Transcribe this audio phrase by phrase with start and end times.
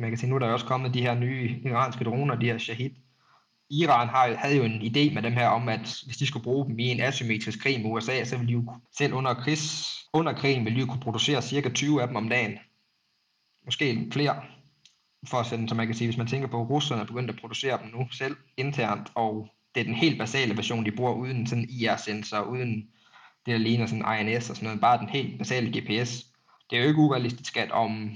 [0.00, 2.58] man kan sige, nu er der også kommet de her nye iranske droner, de her
[2.58, 2.90] Shahid.
[3.70, 6.66] Iran har, havde jo en idé med dem her om, at hvis de skulle bruge
[6.66, 10.32] dem i en asymmetrisk krig med USA, så ville de jo selv under, krigs, under
[10.32, 12.58] krigen ville de jo kunne producere cirka 20 af dem om dagen.
[13.64, 14.42] Måske flere.
[15.26, 17.30] For at sende, så man kan sige, hvis man tænker på, at russerne er begyndt
[17.30, 21.12] at producere dem nu selv internt, og det er den helt basale version, de bruger
[21.12, 22.74] uden sådan IR-sensor, uden
[23.46, 26.26] det, der ligner sådan INS og sådan noget, bare den helt basale GPS.
[26.70, 28.10] Det er jo ikke urealistisk, at om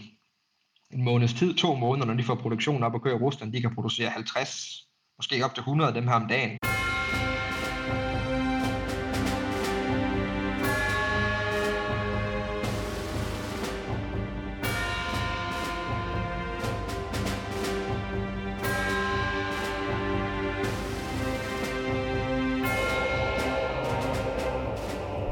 [0.94, 3.60] en måneds tid, to måneder, når de får produktionen op og kører i Rusland, de
[3.60, 6.58] kan producere 50, måske op til 100 af dem her om dagen.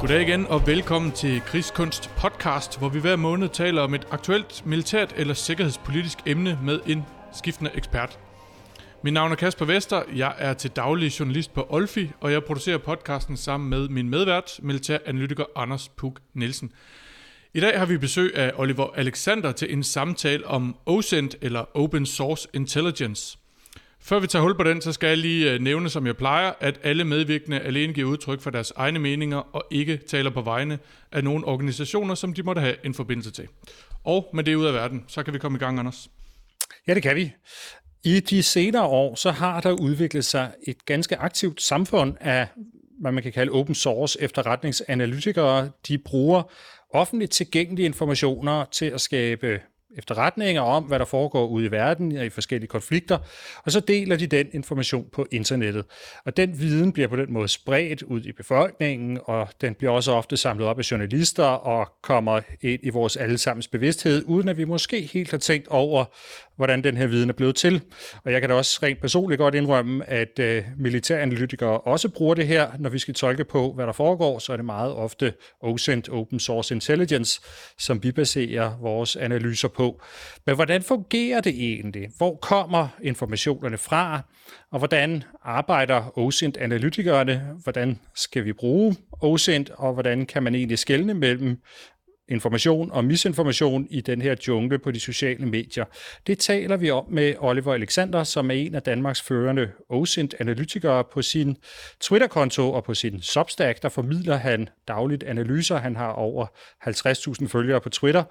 [0.03, 4.67] Goddag igen og velkommen til Krigskunst podcast, hvor vi hver måned taler om et aktuelt
[4.67, 7.03] militært eller sikkerhedspolitisk emne med en
[7.33, 8.19] skiftende ekspert.
[9.03, 12.79] Mit navn er Kasper Vester, jeg er til daglig journalist på Olfi, og jeg producerer
[12.79, 16.73] podcasten sammen med min medvært, militæranalytiker Anders Puk Nielsen.
[17.55, 22.07] I dag har vi besøg af Oliver Alexander til en samtale om OSINT eller Open
[22.07, 23.39] Source Intelligence–
[24.03, 26.53] før vi tager hul på den, så skal jeg lige øh, nævne, som jeg plejer,
[26.61, 30.79] at alle medvirkende alene giver udtryk for deres egne meninger og ikke taler på vegne
[31.13, 33.49] af nogle organisationer, som de måtte have en forbindelse til.
[34.05, 36.09] Og med det ud af verden, så kan vi komme i gang, Anders.
[36.87, 37.33] Ja, det kan vi.
[38.05, 42.49] I de senere år, så har der udviklet sig et ganske aktivt samfund af,
[43.01, 45.71] hvad man kan kalde open source efterretningsanalytikere.
[45.89, 46.43] De bruger
[46.95, 49.61] offentligt tilgængelige informationer til at skabe
[49.99, 53.19] efterretninger om, hvad der foregår ude i verden i forskellige konflikter,
[53.65, 55.85] og så deler de den information på internettet.
[56.25, 60.13] Og den viden bliver på den måde spredt ud i befolkningen, og den bliver også
[60.13, 64.65] ofte samlet op af journalister og kommer ind i vores allesammens bevidsthed, uden at vi
[64.65, 66.05] måske helt har tænkt over,
[66.57, 67.83] hvordan den her viden er blevet til.
[68.25, 72.47] Og jeg kan da også rent personligt godt indrømme, at øh, militæranalytikere også bruger det
[72.47, 76.09] her, når vi skal tolke på, hvad der foregår, så er det meget ofte OSINT,
[76.09, 77.41] Open Source Intelligence,
[77.79, 80.03] som vi baserer vores analyser på.
[80.47, 82.09] Men hvordan fungerer det egentlig?
[82.17, 84.23] Hvor kommer informationerne fra?
[84.73, 87.43] Og hvordan arbejder OSINT-analytikerne?
[87.63, 91.59] Hvordan skal vi bruge OSINT, og hvordan kan man egentlig skelne mellem
[92.33, 95.85] information og misinformation i den her jungle på de sociale medier.
[96.27, 101.23] Det taler vi om med Oliver Alexander, som er en af Danmarks førende OSINT-analytikere på
[101.23, 101.57] sin
[102.01, 103.83] Twitter-konto og på sin Substack.
[103.83, 105.77] Der formidler han dagligt analyser.
[105.77, 106.47] Han har over
[106.89, 108.25] 50.000 følgere på Twitter.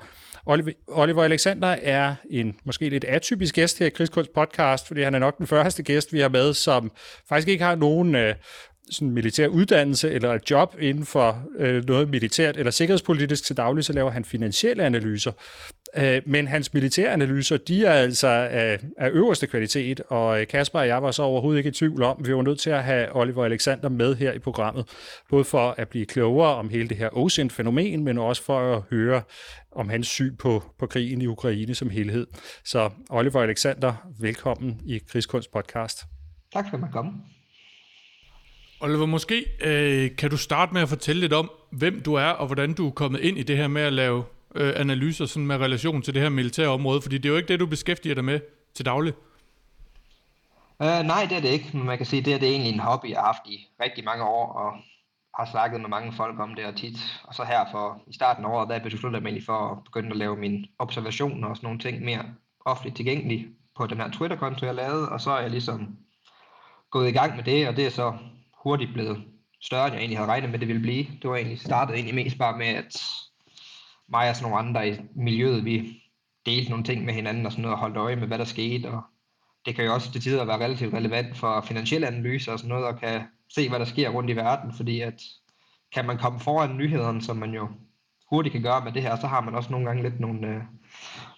[0.88, 5.20] Oliver Alexander er en måske lidt atypisk gæst her i Krigskunst podcast, fordi han er
[5.20, 6.92] nok den første gæst, vi har med, som
[7.30, 8.36] faktisk ikke har nogen øh,
[8.92, 13.86] sådan militær uddannelse eller et job inden for øh, noget militært eller sikkerhedspolitisk til daglig,
[13.86, 15.32] så laver han finansielle analyser.
[15.98, 20.80] Øh, men hans militære analyser, de er altså af, af øverste kvalitet, og øh, Kasper
[20.80, 23.16] og jeg var så overhovedet ikke i tvivl om, vi var nødt til at have
[23.16, 24.86] Oliver Alexander med her i programmet,
[25.30, 29.22] både for at blive klogere om hele det her OSINT-fænomen, men også for at høre
[29.72, 32.28] om hans syn på, på krigen i Ukraine som helhed.
[32.66, 36.04] Så Oliver Alexander, velkommen i Krigskunst podcast.
[36.54, 37.12] Tak for at man komme.
[38.82, 42.46] Oliver, måske øh, kan du starte med at fortælle lidt om, hvem du er, og
[42.46, 44.24] hvordan du er kommet ind i det her med at lave
[44.56, 47.48] øh, analyser sådan med relation til det her militære område, fordi det er jo ikke
[47.48, 48.40] det, du beskæftiger dig med
[48.74, 49.14] til daglig.
[50.80, 52.80] Uh, nej, det er det ikke, men man kan sige, det er det egentlig en
[52.80, 54.74] hobby, jeg har haft i rigtig mange år, og
[55.40, 56.98] har snakket med mange folk om det og tit.
[57.24, 59.84] Og så her for i starten af året, der besluttede jeg mig egentlig for at
[59.84, 62.24] begynde at lave mine observationer og sådan nogle ting mere
[62.66, 65.98] offentligt tilgængelige på den her Twitter-konto, jeg lavede, og så er jeg ligesom
[66.92, 68.14] gået i gang med det, og det er så
[68.64, 69.24] hurtigt blevet
[69.62, 71.06] større, end jeg egentlig havde regnet med, det ville blive.
[71.22, 73.04] Det var egentlig startet egentlig mest bare med, at
[74.10, 76.02] mig og sådan nogle andre i miljøet, vi
[76.46, 78.92] delte nogle ting med hinanden og sådan noget, og holdt øje med, hvad der skete,
[78.92, 79.02] og
[79.66, 82.86] det kan jo også til tider være relativt relevant for finansielle analyser og sådan noget,
[82.86, 85.22] og kan se, hvad der sker rundt i verden, fordi at
[85.94, 87.70] kan man komme foran nyhederne, som man jo
[88.30, 90.62] hurtigt kan gøre med det her, så har man også nogle gange lidt nogle, øh,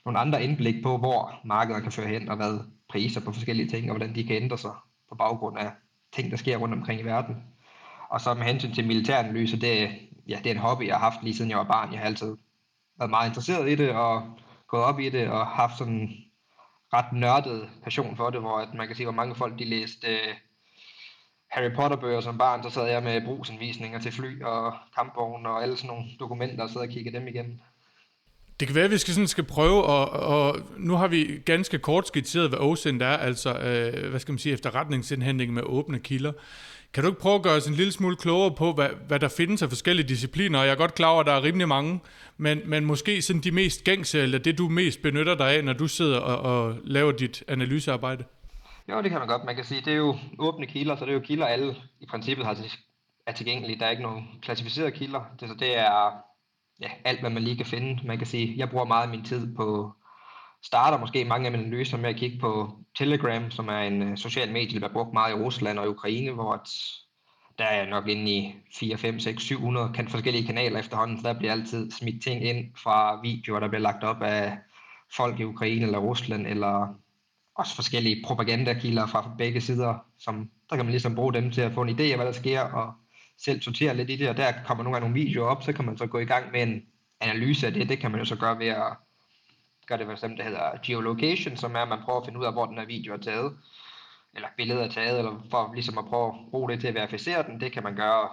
[0.06, 2.60] nogle andre indblik på, hvor markedet kan føre hen, og hvad
[2.90, 4.72] priser på forskellige ting, og hvordan de kan ændre sig
[5.10, 5.72] på baggrund af
[6.16, 7.36] ting, der sker rundt omkring i verden.
[8.10, 9.90] Og så med hensyn til militæranalyse, det,
[10.28, 11.92] ja, det er en hobby, jeg har haft lige siden jeg var barn.
[11.92, 12.38] Jeg har altid
[12.98, 16.10] været meget interesseret i det, og gået op i det, og haft sådan en
[16.94, 20.08] ret nørdet passion for det, hvor at man kan se, hvor mange folk de læste
[20.08, 20.36] øh,
[21.52, 25.78] Harry Potter-bøger som barn, så sad jeg med brugsanvisninger til fly og kampvogne og alle
[25.78, 27.60] sådan nogle dokumenter, og sad og kiggede dem igennem.
[28.60, 31.80] Det kan være, at vi skal, sådan skal prøve, og, og nu har vi ganske
[31.80, 36.32] kort skitseret, hvad OSINT er, altså øh, hvad skal man sige, efterretningsindhentning med åbne kilder.
[36.94, 39.28] Kan du ikke prøve at gøre os en lille smule klogere på, hvad, hvad der
[39.28, 40.64] findes af forskellige discipliner?
[40.64, 42.00] Jeg er godt klar over, at der er rimelig mange,
[42.38, 45.74] men, men måske sådan de mest gængse, eller det du mest benytter dig af, når
[45.74, 48.24] du sidder og, og laver dit analysearbejde?
[48.90, 49.44] Jo, det kan man godt.
[49.46, 52.06] Man kan sige, det er jo åbne kilder, så det er jo kilder, alle i
[52.06, 52.58] princippet har
[53.28, 53.80] er tilgængelige.
[53.80, 55.22] Der er ikke nogen klassificerede kilder.
[55.40, 56.12] Det, så det er
[56.84, 58.08] ja, alt, hvad man lige kan finde.
[58.08, 59.92] Man kan sige, jeg bruger meget af min tid på,
[60.64, 61.26] starter måske.
[61.26, 62.80] Mange af mine analyser med at kigge på.
[62.96, 66.32] Telegram, som er en øh, social medie, der bliver brugt meget i Rusland og Ukraine,
[66.32, 66.70] hvor at,
[67.58, 71.40] der er nok inde i 4, 5, 6, 700 kan, forskellige kanaler efterhånden, så der
[71.40, 74.58] bliver altid smidt ting ind fra videoer, der bliver lagt op af
[75.16, 76.88] folk i Ukraine eller Rusland, eller
[77.56, 81.74] også forskellige propagandakilder fra begge sider, som der kan man ligesom bruge dem til at
[81.74, 82.94] få en idé af, hvad der sker, og
[83.38, 85.86] selv sortere lidt i det, og der kommer nogle gange nogle videoer op, så kan
[85.86, 86.86] man så gå i gang med en
[87.22, 87.90] analyse af det.
[87.90, 88.94] Det kan man jo så gøre ved at
[89.88, 92.46] gøre det for eksempel, det hedder geolocation, som er, at man prøver at finde ud
[92.46, 93.58] af, hvor den her video er taget,
[94.36, 97.44] eller billedet er taget, eller for ligesom at prøve at bruge det til at verificere
[97.44, 97.62] den.
[97.62, 98.30] Det kan man gøre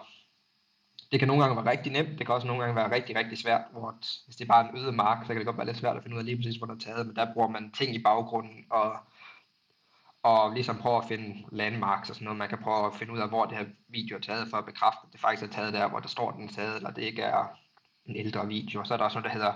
[1.12, 3.38] det kan nogle gange være rigtig nemt, det kan også nogle gange være rigtig, rigtig
[3.38, 3.94] svært, hvor
[4.24, 6.02] hvis det er bare en øde mark, så kan det godt være lidt svært at
[6.02, 8.02] finde ud af lige præcis, hvor den er taget, men der bruger man ting i
[8.02, 8.96] baggrunden, og
[10.22, 12.38] og ligesom prøve at finde landmarks og sådan noget.
[12.38, 14.64] Man kan prøve at finde ud af, hvor det her video er taget, for at
[14.64, 17.02] bekræfte, at det faktisk er taget der, hvor der står, den er taget, eller det
[17.02, 17.44] ikke er
[18.06, 18.84] en ældre video.
[18.84, 19.52] Så er der også noget, der hedder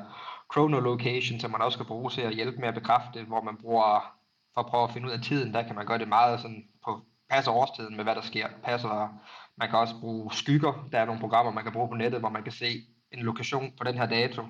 [0.52, 4.14] chronolocation, som man også kan bruge til at hjælpe med at bekræfte, hvor man bruger,
[4.54, 6.64] for at prøve at finde ud af tiden, der kan man gøre det meget sådan
[6.84, 7.00] på
[7.30, 8.48] passer årstiden med, hvad der sker.
[8.62, 9.08] Passer,
[9.56, 10.88] man kan også bruge skygger.
[10.92, 12.66] Der er nogle programmer, man kan bruge på nettet, hvor man kan se
[13.12, 14.42] en lokation på den her dato,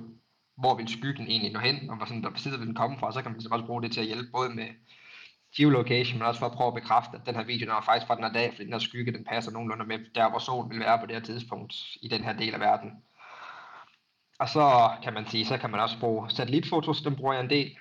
[0.56, 3.12] hvor vil skyggen egentlig nå hen, og hvor sådan, der sidder vil den komme fra,
[3.12, 4.66] så kan man ligesom også bruge det til at hjælpe både med
[5.56, 8.06] geolocation, men også for at prøve at bekræfte, at den her video den er faktisk
[8.06, 10.70] fra den her dag, fordi den her skygge, den passer nogenlunde med der, hvor solen
[10.70, 12.90] vil være på det her tidspunkt i den her del af verden.
[14.38, 17.50] Og så kan man sige, så kan man også bruge satellitfotos, dem bruger jeg en
[17.50, 17.76] del.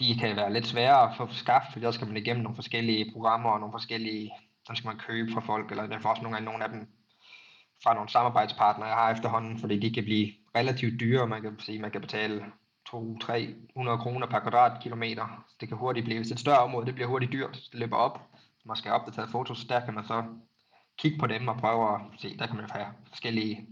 [0.00, 3.12] De kan være lidt sværere at få skaffet, fordi der skal man igennem nogle forskellige
[3.12, 4.30] programmer og nogle forskellige,
[4.66, 6.88] så skal man købe fra folk, eller derfor også nogle af nogle af dem
[7.82, 11.78] fra nogle samarbejdspartnere, jeg har efterhånden, fordi de kan blive relativt dyre, man kan sige,
[11.78, 12.44] man kan betale
[12.94, 15.44] 200-300 kroner per kvadratkilometer.
[15.60, 18.20] Det kan hurtigt blive, hvis et større område, det bliver hurtigt dyrt, det løber op.
[18.64, 20.24] Man skal have opdateret fotos, der kan man så
[20.98, 23.66] kigge på dem og prøve at se, der kan man have forskellige,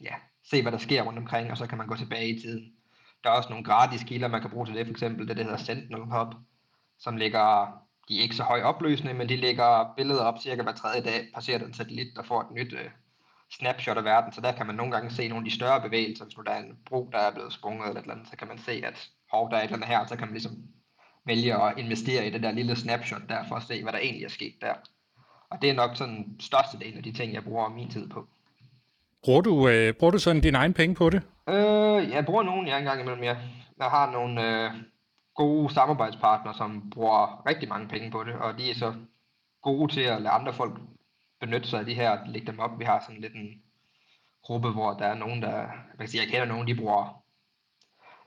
[0.00, 0.14] ja,
[0.50, 2.72] se hvad der sker rundt omkring, og så kan man gå tilbage i tiden.
[3.24, 5.42] Der er også nogle gratis kilder, man kan bruge til det, for eksempel det, der
[5.42, 6.34] hedder Sentinel Hub,
[6.98, 7.72] som ligger,
[8.08, 11.28] de er ikke så høj opløsende, men de lægger billeder op cirka hver tredje dag,
[11.34, 12.90] passerer den satellit, der får et nyt øh,
[13.58, 16.24] snapshot af verden, så der kan man nogle gange se nogle af de større bevægelser,
[16.24, 18.36] hvis nu der er en bro, der er blevet sprunget eller et eller andet, så
[18.36, 20.52] kan man se, at hov, der er et eller andet her, så kan man ligesom
[21.26, 24.24] vælge at investere i det der lille snapshot der, for at se, hvad der egentlig
[24.24, 24.74] er sket der.
[25.50, 28.26] Og det er nok sådan største del af de ting, jeg bruger min tid på.
[29.24, 31.22] Bruger du, øh, bruger du sådan dine egne penge på det?
[31.48, 33.36] Øh, jeg bruger nogen, jeg engang imellem, ja.
[33.78, 34.70] Jeg har nogle øh,
[35.34, 38.94] gode samarbejdspartnere, som bruger rigtig mange penge på det, og de er så
[39.62, 40.72] gode til at lade andre folk
[41.42, 42.78] benytte sig af de her, lægge dem op.
[42.78, 43.62] Vi har sådan lidt en
[44.42, 47.24] gruppe, hvor der er nogen, der, jeg kan sige, jeg kender nogen, de bruger,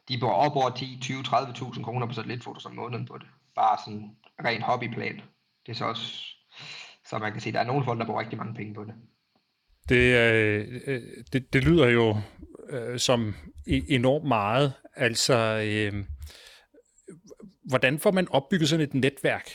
[0.10, 3.28] de bruger op over 10, 20, 30.000 kroner på satellitfotos om måneden på det.
[3.56, 4.16] Bare sådan
[4.46, 5.22] ren hobbyplan.
[5.66, 6.26] Det er så også,
[7.10, 8.94] så man kan sige, der er nogle folk, der bruger rigtig mange penge på det.
[9.90, 11.02] Det, øh, øh
[11.34, 12.18] det, det lyder jo
[12.70, 13.36] øh, som
[13.70, 14.74] e-, enormt meget.
[14.96, 16.06] Altså, øh,
[17.64, 19.50] hvordan får man opbygget sådan et netværk,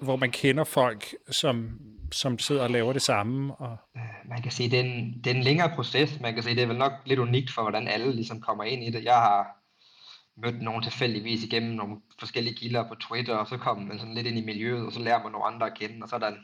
[0.00, 1.80] hvor man kender folk, som
[2.12, 3.54] som sidder og laver det samme?
[3.54, 3.76] Og...
[3.96, 6.20] Øh, man kan sige, det er, en, det er en længere proces.
[6.20, 8.82] Man kan sige, det er vel nok lidt unikt for, hvordan alle ligesom kommer ind
[8.84, 9.04] i det.
[9.04, 9.58] Jeg har
[10.36, 14.26] mødt nogen tilfældigvis igennem nogle forskellige kilder på Twitter, og så kommer man sådan lidt
[14.26, 16.28] ind i miljøet, og så lærer man nogle andre at kende, og så er der
[16.28, 16.38] en,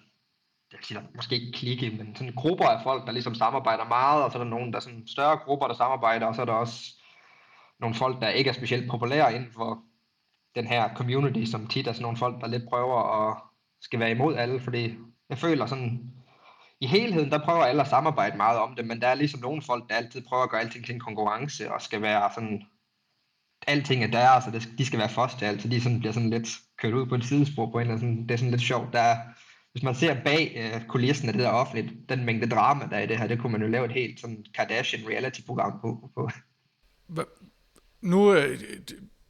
[0.73, 3.85] jeg vil sige, der måske ikke klikke, men sådan grupper af folk, der ligesom samarbejder
[3.85, 6.41] meget, og så er der nogle, der er sådan større grupper, der samarbejder, og så
[6.41, 6.81] er der også
[7.81, 9.83] nogle folk, der ikke er specielt populære inden for
[10.55, 13.43] den her community, som tit er sådan nogle folk, der lidt prøver at
[13.81, 14.95] skal være imod alle, fordi
[15.35, 16.13] jeg føler sådan,
[16.81, 19.63] i helheden, der prøver alle at samarbejde meget om det, men der er ligesom nogle
[19.63, 22.63] folk, der altid prøver at gøre alting til en konkurrence, og skal være sådan,
[23.67, 26.13] alting er deres, så det, de skal være først til alt, så de sådan, bliver
[26.13, 26.49] sådan lidt
[26.79, 28.93] kørt ud på et sidespor på en eller anden, det er sådan lidt sjovt.
[28.93, 29.17] Der er,
[29.73, 33.03] hvis man ser bag øh, kulissen af det der offentligt, den mængde drama, der er
[33.03, 36.11] i det her, det kunne man jo lave et helt sådan Kardashian reality-program på.
[36.15, 36.31] på.
[38.01, 38.61] Nu, øh,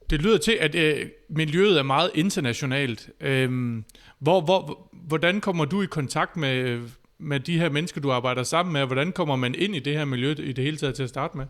[0.09, 3.09] det lyder til, at øh, miljøet er meget internationalt.
[3.19, 3.83] Øh,
[4.19, 8.73] hvor, hvor, hvordan kommer du i kontakt med, med de her mennesker, du arbejder sammen
[8.73, 8.85] med?
[8.85, 11.37] Hvordan kommer man ind i det her miljø i det hele taget til at starte
[11.37, 11.45] med?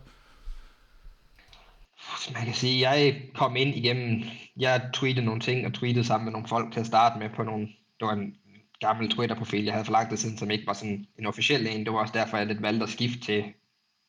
[2.12, 4.22] Altså, man kan sige, jeg kom ind igennem,
[4.56, 7.42] jeg tweetede nogle ting og tweetede sammen med nogle folk til at starte med på
[7.42, 7.66] nogle,
[8.00, 8.34] det var en
[8.80, 11.84] gammel Twitter-profil, jeg havde forlagt det siden, som ikke var sådan en officiel en.
[11.84, 13.44] Det var også derfor, jeg lidt valgte at skifte til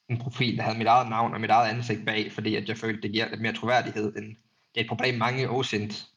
[0.10, 2.78] en profil, der havde mit eget navn og mit eget ansigt bag, fordi at jeg
[2.78, 4.16] følte, det giver lidt mere troværdighed.
[4.16, 4.36] End,
[4.76, 6.08] det er et problem, mange OSINT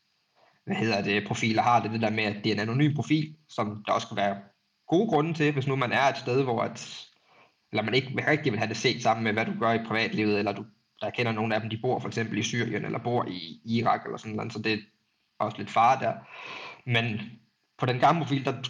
[0.70, 3.36] hvad hedder det, profiler har, det det der med, at det er en anonym profil,
[3.48, 4.36] som der også kan være
[4.88, 7.06] gode grunde til, hvis nu man er et sted, hvor at,
[7.72, 10.38] eller man ikke rigtig vil have det set sammen med, hvad du gør i privatlivet,
[10.38, 10.64] eller du,
[11.00, 14.04] der kender nogle af dem, de bor for eksempel i Syrien, eller bor i Irak,
[14.04, 14.78] eller sådan noget, så det er
[15.38, 16.14] også lidt far der.
[16.86, 17.20] Men
[17.78, 18.62] på den gamle profil, der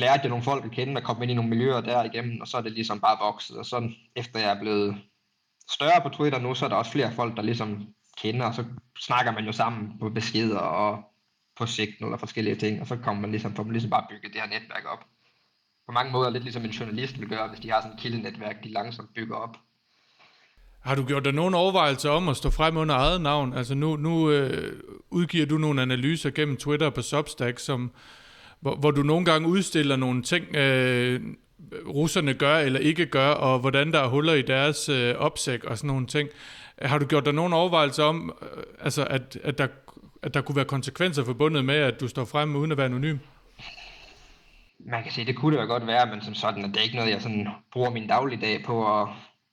[0.00, 2.48] lærte jeg nogle folk at kende, og kom ind i nogle miljøer der igennem, og
[2.48, 4.96] så er det ligesom bare vokset, og så efter jeg er blevet
[5.70, 8.64] større på Twitter nu, så er der også flere folk, der ligesom kender, og så
[8.98, 11.02] snakker man jo sammen på beskeder og
[11.58, 14.32] på signal eller forskellige ting, og så kommer man ligesom, får man ligesom bare bygget
[14.32, 15.04] det her netværk op.
[15.86, 18.64] På mange måder lidt ligesom en journalist vil gøre, hvis de har sådan et kildenetværk,
[18.64, 19.56] de langsomt bygger op.
[20.80, 23.54] Har du gjort dig nogen overvejelser om at stå frem under eget navn?
[23.54, 27.90] Altså nu, nu øh, udgiver du nogle analyser gennem Twitter på Substack, som,
[28.60, 31.20] hvor, hvor du nogle gange udstiller nogle ting, øh,
[31.86, 35.78] russerne gør eller ikke gør, og hvordan der er huller i deres øh, opsæk og
[35.78, 36.28] sådan nogle ting.
[36.82, 39.66] Har du gjort dig nogen overvejelser om, øh, altså at, at, der,
[40.22, 43.18] at der kunne være konsekvenser forbundet med, at du står frem uden at være anonym?
[44.86, 46.82] Man kan sige, det kunne det jo godt være, men som sådan, at det er
[46.82, 49.08] ikke noget, jeg sådan bruger min dagligdag på at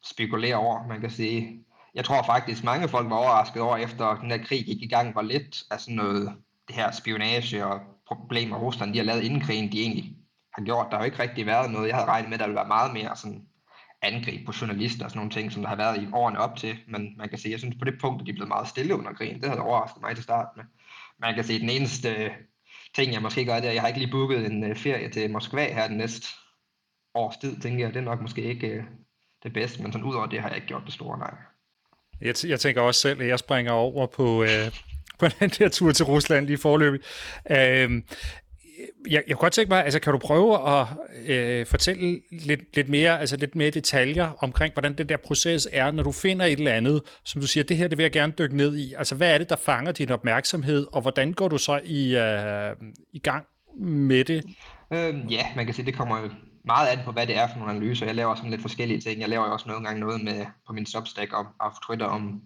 [0.06, 0.88] spekulere over.
[0.88, 1.60] Man kan sige,
[1.96, 5.12] jeg tror faktisk, mange folk var overrasket over, efter den her krig gik i gang,
[5.12, 6.34] hvor lidt af sådan noget,
[6.68, 10.16] det her spionage og problemer, Rusland de har lavet inden krigen, de egentlig
[10.54, 10.88] har gjort.
[10.90, 11.88] Der har jo ikke rigtig været noget.
[11.88, 13.48] Jeg havde regnet med, at der ville være meget mere sådan
[14.02, 16.78] angreb på journalister og sådan nogle ting, som der har været i årene op til.
[16.88, 18.96] Men man kan sige, jeg synes på det punkt, at de er blevet meget stille
[18.96, 19.42] under krigen.
[19.42, 20.66] Det havde overrasket mig til starten med.
[21.20, 22.32] Man kan sige, at den eneste øh,
[22.96, 25.10] ting, jeg måske gør, det er, at jeg har ikke lige booket en øh, ferie
[25.10, 26.28] til Moskva her den næste
[27.14, 27.94] års tid, tænker jeg.
[27.94, 28.84] Det er nok måske ikke øh,
[29.44, 31.34] det bedste, men sådan udover det har jeg ikke gjort det store, nej.
[32.22, 34.72] Jeg, jeg tænker også selv, at jeg springer over på, øh,
[35.20, 37.00] på den der tur til Rusland lige forløbig.
[37.52, 38.02] Øh,
[39.10, 40.88] jeg, jeg kunne godt tænke mig, altså kan du prøve at
[41.26, 45.92] øh, fortælle lidt, lidt mere, altså lidt mere detaljer omkring, hvordan den der proces er,
[45.92, 48.34] når du finder et eller andet, som du siger, det her, det vil jeg gerne
[48.40, 48.94] dykke ned i.
[48.98, 52.76] Altså hvad er det, der fanger din opmærksomhed, og hvordan går du så i, øh,
[53.14, 53.46] i gang
[53.80, 54.44] med det?
[54.94, 56.30] Øhm, ja, man kan sige, det kommer jo
[56.66, 58.06] meget an på, hvad det er for nogle analyser.
[58.06, 59.22] Jeg laver sådan lidt forskellige ting.
[59.22, 62.42] Jeg laver jo også nogle gange noget med på min Substack og, og Twitter om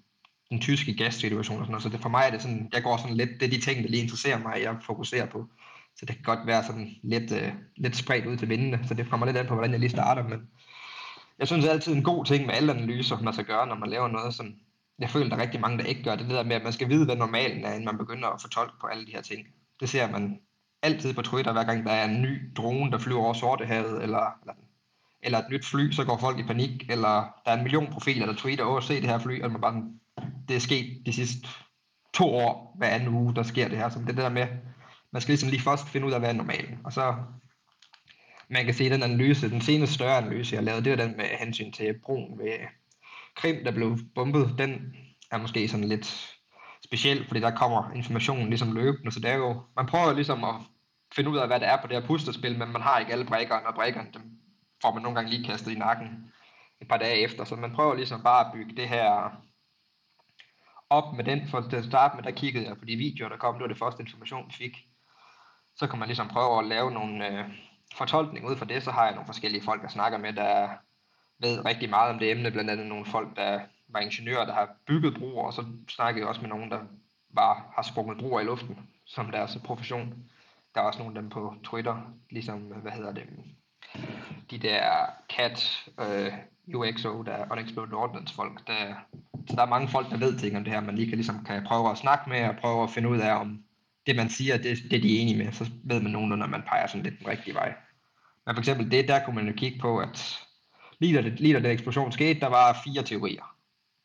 [0.51, 1.83] den tyske gassituation og sådan noget.
[1.83, 3.83] Så det, for mig er det sådan, jeg går sådan lidt, det er de ting,
[3.83, 5.47] der lige interesserer mig, jeg fokuserer på.
[5.95, 9.09] Så det kan godt være sådan lidt, øh, lidt spredt ud til vindene, så det
[9.09, 10.23] kommer lidt an på, hvordan jeg lige starter.
[10.23, 10.39] Men
[11.39, 13.75] jeg synes det er altid en god ting med alle analyser, man skal gøre, når
[13.75, 14.55] man laver noget, som
[14.99, 16.15] jeg føler, der er rigtig mange, der ikke gør.
[16.15, 18.73] Det der med, at man skal vide, hvad normalen er, inden man begynder at fortolke
[18.81, 19.47] på alle de her ting.
[19.79, 20.39] Det ser man
[20.81, 24.37] altid på Twitter, hver gang der er en ny drone, der flyver over Sortehavet, eller,
[24.41, 24.53] eller,
[25.23, 27.13] eller et nyt fly, så går folk i panik, eller
[27.45, 29.83] der er en million profiler, der tweeter, åh, se det her fly, og man bare,
[30.47, 31.47] det er sket de sidste
[32.13, 33.89] to år, hver anden uge, der sker det her.
[33.89, 34.47] Så det der med,
[35.11, 36.79] man skal ligesom lige først finde ud af, hvad er normalen.
[36.83, 37.15] Og så,
[38.49, 41.25] man kan se den analyse, den seneste større analyse, jeg lavede, det var den med
[41.25, 42.57] hensyn til broen ved
[43.35, 44.55] Krim, der blev bombet.
[44.57, 44.95] Den
[45.31, 46.35] er måske sådan lidt
[46.85, 50.55] speciel, fordi der kommer informationen ligesom løbende, så det er jo, man prøver ligesom at
[51.15, 53.25] finde ud af, hvad det er på det her puslespil, men man har ikke alle
[53.25, 54.21] brækkerne, og brækkerne, dem
[54.81, 56.07] får man nogle gange lige kastet i nakken
[56.81, 59.31] et par dage efter, så man prøver ligesom bare at bygge det her
[60.91, 63.37] op med den, for til at starte med, der kiggede jeg på de videoer, der
[63.37, 64.77] kom, det var det første information, vi fik,
[65.75, 67.45] så kan man ligesom prøve at lave nogle øh,
[67.95, 70.69] fortolkninger ud fra det, så har jeg nogle forskellige folk, der snakker med, der
[71.39, 74.69] ved rigtig meget om det emne, blandt andet nogle folk, der var ingeniører, der har
[74.87, 76.79] bygget broer, og så snakkede jeg også med nogen, der
[77.29, 80.13] var, har sprunget broer i luften, som deres profession.
[80.75, 83.27] Der er også nogle af dem på Twitter, ligesom, hvad hedder det,
[84.51, 86.33] de der CAT, øh,
[86.75, 88.67] UXO, der er Unexploded Ordnance folk.
[88.67, 88.93] Der,
[89.49, 91.43] så der er mange folk, der ved ting om det her, man lige kan, ligesom,
[91.45, 93.63] kan prøve at snakke med, og prøve at finde ud af, om
[94.07, 96.63] det man siger, det, det er de enige med, så ved man nogenlunde, når man
[96.67, 97.73] peger sådan lidt den rigtige vej.
[98.45, 100.39] Men for eksempel det, der kunne man jo kigge på, at
[100.99, 103.55] lige da, det, lige da den eksplosion skete, der var fire teorier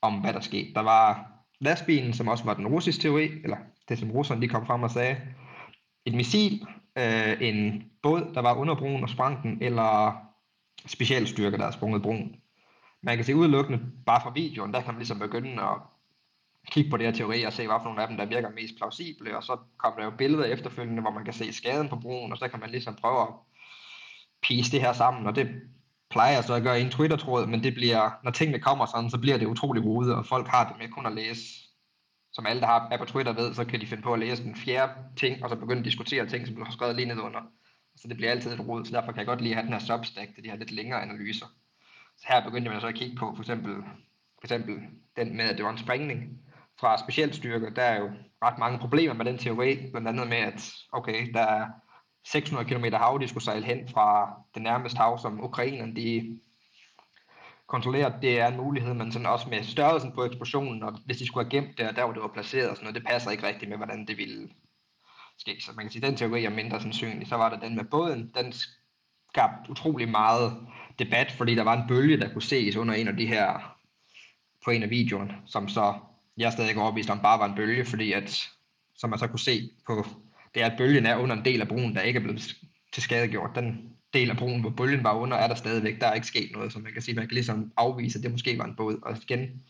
[0.03, 0.75] om, hvad der skete.
[0.75, 3.57] Der var lastbilen, som også var den russiske teori, eller
[3.89, 5.17] det som russerne lige kom frem og sagde,
[6.05, 6.67] et missil,
[6.99, 10.17] øh, en båd, der var under broen og sprang den, eller
[10.87, 12.37] specialstyrker, der er sprunget broen.
[13.03, 15.77] Man kan se udelukkende, bare fra videoen, der kan man ligesom begynde at
[16.71, 18.77] kigge på det her teori og se, hvad for nogle af dem, der virker mest
[18.77, 22.33] plausible, og så kommer der jo billeder efterfølgende, hvor man kan se skaden på broen,
[22.33, 23.29] og så kan man ligesom prøve at
[24.43, 25.49] pise det her sammen, og det
[26.11, 29.11] plejer jeg så at gøre i en Twitter-tråd, men det bliver, når tingene kommer sådan,
[29.11, 31.43] så bliver det utrolig rodet, og folk har det med kun at læse,
[32.33, 34.45] som alle, der har, er på Twitter ved, så kan de finde på at læse
[34.45, 37.41] den fjerde ting, og så begynde at diskutere ting, som du har skrevet lige nedenunder.
[37.97, 39.73] Så det bliver altid et rod, så derfor kan jeg godt lide at have den
[39.73, 41.47] her substack til de her lidt længere analyser.
[42.17, 43.75] Så her begyndte man så at kigge på, for eksempel,
[44.39, 44.75] for eksempel
[45.17, 46.39] den med, at det var en springning
[46.81, 47.71] fra specialstyrker.
[47.71, 48.11] Der er jo
[48.43, 51.67] ret mange problemer med den teori, blandt andet med, at okay, der er
[52.27, 56.39] 600 km hav, de skulle sejle hen fra det nærmeste hav, som Ukrainerne de
[57.67, 61.27] kontrollerer, det er en mulighed, men sådan også med størrelsen på eksplosionen, og hvis de
[61.27, 63.47] skulle have gemt der, der hvor det var placeret og sådan noget, det passer ikke
[63.47, 64.49] rigtigt med, hvordan det ville
[65.39, 65.57] ske.
[65.61, 67.29] Så man kan sige, at den teori er mindre sandsynlig.
[67.29, 68.53] Så var der den med båden, den
[69.33, 70.67] skabte utrolig meget
[70.99, 73.77] debat, fordi der var en bølge, der kunne ses under en af de her,
[74.65, 75.95] på en af videoerne, som så,
[76.37, 78.49] jeg stadig ikke overbevist om, bare var en bølge, fordi at,
[78.97, 80.07] som man så kunne se på,
[80.55, 82.57] det er, at bølgen er under en del af broen, der ikke er blevet
[82.93, 83.51] til skadegjort.
[83.55, 86.01] Den del af broen, hvor bølgen var under, er der stadigvæk.
[86.01, 88.31] Der er ikke sket noget, så man kan sige, man kan ligesom afvise, at det
[88.33, 88.99] måske var en båd.
[89.03, 89.63] Og igen,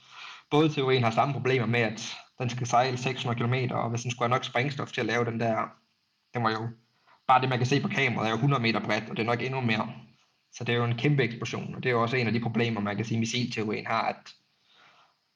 [0.50, 4.28] bådteorien har samme problemer med, at den skal sejle 600 km, og hvis den skulle
[4.28, 5.56] have nok sprængstof til at lave den der,
[6.34, 6.68] den var jo,
[7.28, 9.26] bare det man kan se på kameraet, er jo 100 meter bredt, og det er
[9.26, 9.92] nok endnu mere.
[10.52, 12.40] Så det er jo en kæmpe eksplosion, og det er jo også en af de
[12.40, 14.32] problemer, man kan sige, missilteorien har, at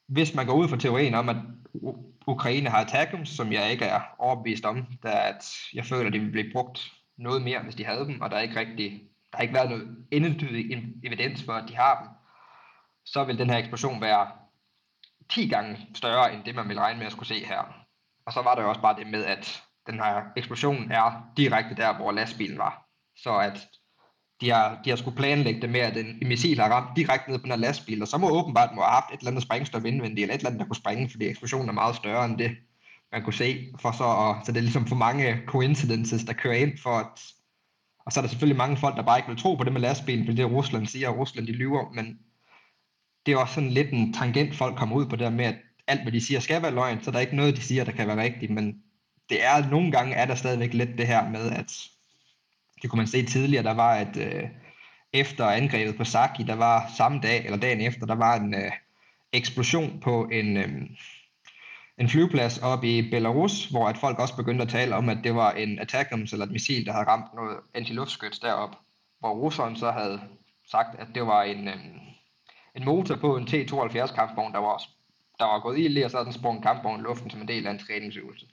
[0.07, 1.35] hvis man går ud fra teorien om, at
[2.27, 6.19] Ukraine har attackums, som jeg ikke er overbevist om, da at jeg føler, at de
[6.19, 9.01] vil blive brugt noget mere, hvis de havde dem, og der er ikke rigtig,
[9.31, 12.09] der har ikke været noget endetydig evidens for, at de har dem,
[13.05, 14.31] så vil den her eksplosion være
[15.29, 17.73] 10 gange større, end det man vil regne med at skulle se her.
[18.25, 21.75] Og så var der jo også bare det med, at den her eksplosion er direkte
[21.75, 22.87] der, hvor lastbilen var.
[23.17, 23.67] Så at
[24.41, 27.39] de har, de har skulle planlægge det med, at en, missil har ramt direkte ned
[27.39, 29.85] på den her lastbil, og så må åbenbart må have haft et eller andet sprængstof
[29.85, 32.51] indvendigt, eller et eller andet, der kunne sprænge, fordi eksplosionen er meget større end det,
[33.11, 33.67] man kunne se.
[33.79, 37.21] For så, og, så det er ligesom for mange coincidences, der kører ind for at...
[38.05, 39.81] Og så er der selvfølgelig mange folk, der bare ikke vil tro på det med
[39.81, 42.19] lastbilen, fordi det Rusland siger, og Rusland de lyver, men
[43.25, 45.55] det er også sådan lidt en tangent, folk kommer ud på det med, at
[45.87, 47.91] alt hvad de siger skal være løgn, så der er ikke noget, de siger, der
[47.91, 48.83] kan være rigtigt, men
[49.29, 51.71] det er, nogle gange er der stadigvæk lidt det her med, at
[52.81, 54.49] det kunne man se tidligere, der var at øh,
[55.13, 58.71] efter angrebet på Saki, der var samme dag, eller dagen efter, der var en øh,
[59.33, 60.81] eksplosion på en, øh,
[61.97, 65.35] en flyveplads op i Belarus, hvor at folk også begyndte at tale om, at det
[65.35, 68.75] var en attackums eller et missil, der havde ramt noget antiluftskyts derop,
[69.19, 70.21] hvor russeren så havde
[70.71, 71.75] sagt, at det var en, øh,
[72.75, 74.83] en motor på en T-72 kampvogn, der var,
[75.39, 77.67] der var gået i, og så havde den sprunget kampvogn i luften som en del
[77.67, 78.45] af en træningsøvelse.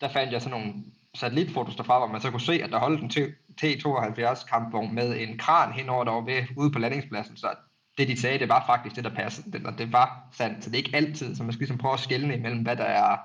[0.00, 0.74] Der fandt jeg sådan nogle
[1.14, 5.38] satellitfotos derfra, hvor man så kunne se, at der holdt en T-72 kampvogn med en
[5.38, 7.54] kran henover derovre ude på landingspladsen, så
[7.98, 10.70] det de sagde, det var faktisk det, der passede, det, og det var sandt, så
[10.70, 13.16] det er ikke altid, så man skal ligesom prøve at skelne imellem, hvad der er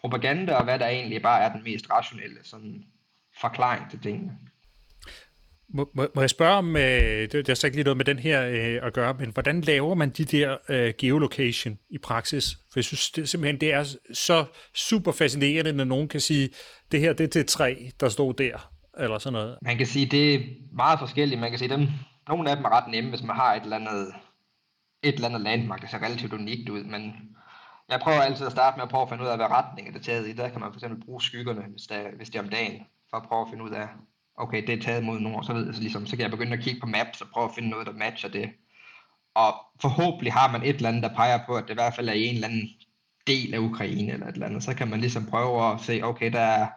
[0.00, 2.84] propaganda, og hvad der egentlig bare er den mest rationelle sådan,
[3.40, 4.38] forklaring til tingene.
[5.68, 8.18] Må, må, jeg spørge om, øh, det, det har så ikke lige noget med den
[8.18, 12.50] her øh, at gøre, men hvordan laver man de der øh, geolocation i praksis?
[12.50, 16.50] For jeg synes det, simpelthen, det er så super fascinerende, når nogen kan sige,
[16.92, 19.58] det her det er det træ, der stod der, eller sådan noget.
[19.62, 20.40] Man kan sige, det er
[20.72, 21.40] meget forskelligt.
[21.40, 21.88] Man kan sige, dem,
[22.28, 24.14] nogle af dem er ret nemme, hvis man har et eller andet,
[25.02, 27.12] et eller andet landmark, der ser relativt unikt ud, men
[27.88, 29.92] jeg prøver altid at starte med at prøve at finde ud af, hvad retning er
[29.92, 30.32] det taget i.
[30.32, 33.16] Der kan man for eksempel bruge skyggerne, hvis, der, hvis det er om dagen, for
[33.16, 33.88] at prøve at finde ud af,
[34.36, 36.52] okay, det er taget mod nord, så, ved jeg, så, ligesom, så kan jeg begynde
[36.52, 38.50] at kigge på maps og prøve at finde noget, der matcher det.
[39.34, 42.08] Og forhåbentlig har man et eller andet, der peger på, at det i hvert fald
[42.08, 42.68] er i en eller anden
[43.26, 44.62] del af Ukraine eller et eller andet.
[44.62, 46.68] Så kan man ligesom prøve at se, okay, der er,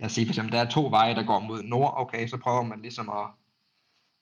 [0.00, 2.62] jeg siger for eksempel, der er to veje, der går mod nord, okay, så prøver
[2.62, 3.26] man ligesom at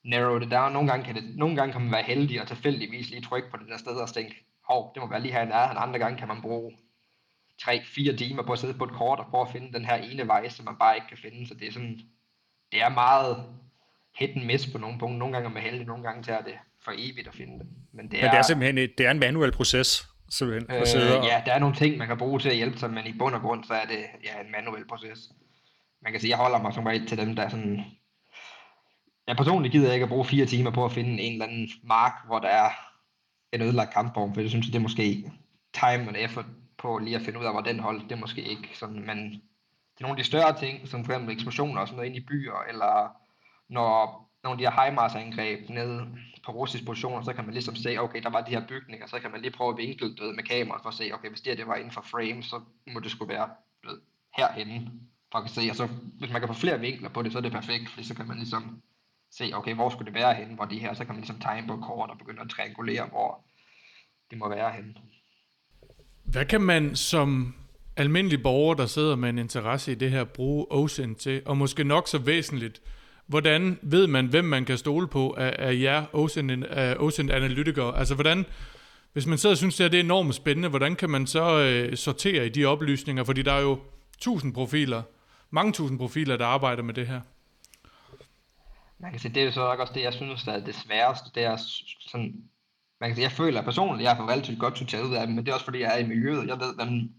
[0.05, 0.73] narrow det down.
[0.73, 3.57] Nogle gange kan, det, nogle gange kan man være heldig og tilfældigvis lige trykke på
[3.57, 5.79] det der sted og tænke, hov, det må være lige her i nærheden.
[5.79, 6.73] Andre gange kan man bruge
[7.63, 10.27] 3-4 timer på at sidde på et kort og prøve at finde den her ene
[10.27, 11.49] vej, som man bare ikke kan finde.
[11.49, 12.01] Så det er sådan,
[12.75, 13.45] det er meget
[14.19, 15.19] hit and miss på nogle punkter.
[15.19, 17.67] Nogle gange er man heldig, nogle gange tager det for evigt at finde det.
[17.93, 20.07] Men det er, men det er simpelthen et, det er en manuel proces.
[20.31, 21.25] Simpelthen, øh, og...
[21.25, 23.35] Ja, der er nogle ting, man kan bruge til at hjælpe sig, men i bund
[23.35, 25.19] og grund, så er det ja, en manuel proces.
[26.03, 27.85] Man kan sige, jeg holder mig som regel til dem, der er sådan...
[29.27, 32.13] Jeg personligt gider ikke at bruge fire timer på at finde en eller anden mark,
[32.27, 32.71] hvor der er
[33.53, 35.33] en ødelagt kampform, for jeg synes, det er måske
[35.73, 36.45] time and effort
[36.79, 39.43] på lige at finde ud af, hvor den holdt, det er måske ikke sådan, men
[39.95, 42.17] det er nogle af de større ting, som for eksempel eksplosioner og sådan noget ind
[42.17, 43.17] i byer, eller
[43.69, 46.07] når nogle af de her HIMARS-angreb nede
[46.47, 49.21] på russiske positioner, så kan man ligesom se, okay, der var de her bygninger, så
[49.21, 51.51] kan man lige prøve at vinkle ved med kamera for at se, okay, hvis det
[51.51, 53.49] her det var inden for frame, så må det skulle være
[53.85, 54.01] ved,
[54.37, 54.91] herhenne,
[55.33, 55.87] for at se, og så
[56.19, 58.29] hvis man kan få flere vinkler på det, så er det perfekt, fordi så kan
[58.29, 58.83] man ligesom
[59.31, 61.67] se, okay, hvor skulle det være henne, hvor de her, så kan man ligesom tegne
[61.67, 63.45] på kort og begynde at triangulere, hvor
[64.31, 64.95] det må være henne.
[66.25, 67.55] Hvad kan man som
[67.97, 71.43] almindelige borgere, der sidder med en interesse i det her, bruge OSINT til?
[71.47, 72.83] Og måske nok så væsentligt,
[73.27, 76.05] hvordan ved man, hvem man kan stole på af, af jer
[76.99, 77.99] OSINT-analytikere?
[77.99, 78.47] Altså hvordan,
[79.13, 81.97] hvis man sidder og synes, at det er enormt spændende, hvordan kan man så øh,
[81.97, 83.25] sortere i de oplysninger?
[83.25, 83.79] Fordi der er jo
[84.19, 85.03] tusind profiler,
[85.51, 87.21] mange tusind profiler, der arbejder med det her.
[88.99, 91.31] Man kan sige, det er jo så også det, jeg synes, der er det sværeste.
[91.35, 91.57] Det er
[92.11, 92.35] sådan,
[93.01, 95.45] man kan sige, jeg føler personligt, jeg har relativt godt til ud af dem, men
[95.45, 96.49] det er også fordi, jeg er i miljøet.
[96.49, 97.11] Jeg ved, hvem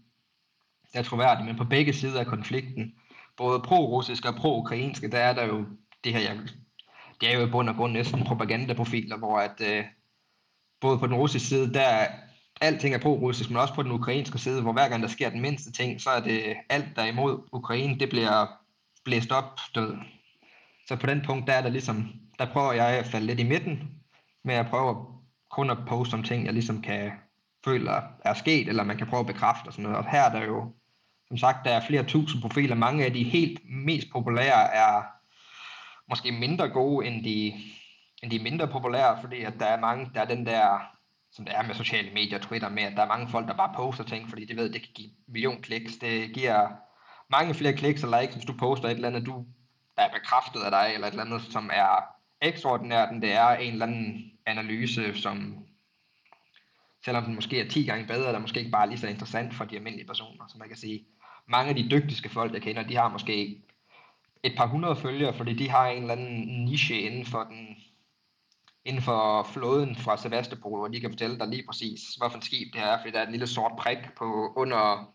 [0.96, 2.94] er troværdig, men på begge sider af konflikten,
[3.36, 5.64] både pro-russiske og pro-ukrainske, der er der jo
[6.04, 6.38] det her, jeg,
[7.20, 9.84] det er jo i bund og grund næsten propagandaprofiler, hvor at øh,
[10.80, 12.08] både på den russiske side, der er
[12.60, 15.40] alting er pro-russisk, men også på den ukrainske side, hvor hver gang der sker den
[15.40, 18.46] mindste ting, så er det alt, der er imod Ukraine, det bliver
[19.04, 19.96] blæst op, død.
[20.88, 23.48] Så på den punkt, der er der ligesom, der prøver jeg at falde lidt i
[23.48, 23.90] midten,
[24.44, 25.06] med at prøve
[25.50, 27.12] kun at poste om ting, jeg ligesom kan
[27.64, 27.90] føle
[28.24, 29.98] er sket, eller man kan prøve at bekræfte og sådan noget.
[29.98, 30.72] Og her er der jo,
[31.28, 32.74] som sagt, der er flere tusind profiler.
[32.74, 35.02] Mange af de helt mest populære er
[36.08, 37.52] måske mindre gode end de,
[38.22, 40.78] end de mindre populære, fordi at der er mange, der er den der,
[41.32, 43.74] som det er med sociale medier, Twitter, med at der er mange folk, der bare
[43.76, 45.96] poster ting, fordi de ved, det kan give million kliks.
[45.96, 46.68] Det giver
[47.30, 49.44] mange flere kliks og likes, hvis du poster et eller andet, du
[49.96, 52.04] er bekræftet af dig, eller et eller andet, som er
[52.42, 55.66] ekstraordinært, end det er en eller anden analyse, som
[57.04, 59.64] selvom den måske er 10 gange bedre, der måske ikke bare lige så interessant for
[59.64, 60.44] de almindelige personer.
[60.48, 61.06] Så man kan sige,
[61.48, 63.62] mange af de dygtigste folk, jeg kender, de har måske
[64.42, 67.76] et par hundrede følgere, fordi de har en eller anden niche inden for den
[68.84, 72.80] inden for flåden fra Sevastopol, hvor de kan fortælle dig lige præcis, hvilken skib det
[72.82, 75.14] er, fordi der er en lille sort prik på under,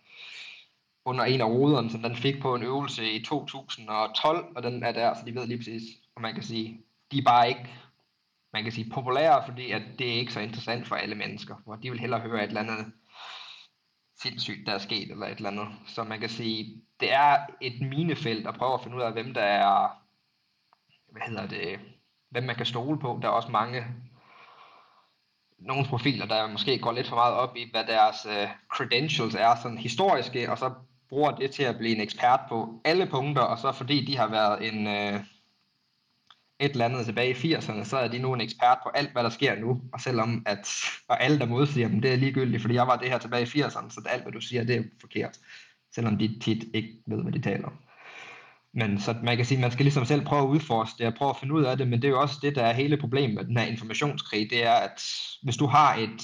[1.05, 4.91] under en af ruderne, som den fik på en øvelse i 2012, og den er
[4.91, 5.83] der, så de ved lige præcis,
[6.15, 7.69] og man kan sige, de er bare ikke
[8.53, 11.75] man kan sige populære, fordi at det er ikke så interessant for alle mennesker, hvor
[11.75, 12.93] de vil hellere høre et eller andet
[14.23, 15.67] sindssygt, der er sket, eller et eller andet.
[15.87, 19.33] Så man kan sige, det er et minefelt at prøve at finde ud af, hvem
[19.33, 19.87] der er,
[21.11, 21.79] hvad hedder det,
[22.29, 23.19] hvem man kan stole på.
[23.21, 23.85] Der er også mange,
[25.59, 29.55] nogle profiler, der måske går lidt for meget op i, hvad deres uh, credentials er,
[29.55, 30.73] sådan historiske, og så
[31.09, 34.27] bruger det til at blive en ekspert på alle punkter, og så fordi de har
[34.27, 35.21] været en, uh,
[36.61, 39.23] et eller andet tilbage i 80'erne, så er de nu en ekspert på alt, hvad
[39.23, 39.81] der sker nu.
[39.93, 40.67] Og selvom at,
[41.07, 43.61] og alle, der modsiger dem, det er ligegyldigt, fordi jeg var det her tilbage i
[43.61, 45.37] 80'erne, så alt, hvad du siger, det er forkert.
[45.95, 47.73] Selvom de tit ikke ved, hvad de taler om.
[48.73, 51.13] Men så man kan sige, at man skal ligesom selv prøve at udforske det og
[51.13, 52.97] prøve at finde ud af det, men det er jo også det, der er hele
[52.97, 55.03] problemet med den her informationskrig, det er, at
[55.43, 56.21] hvis du har et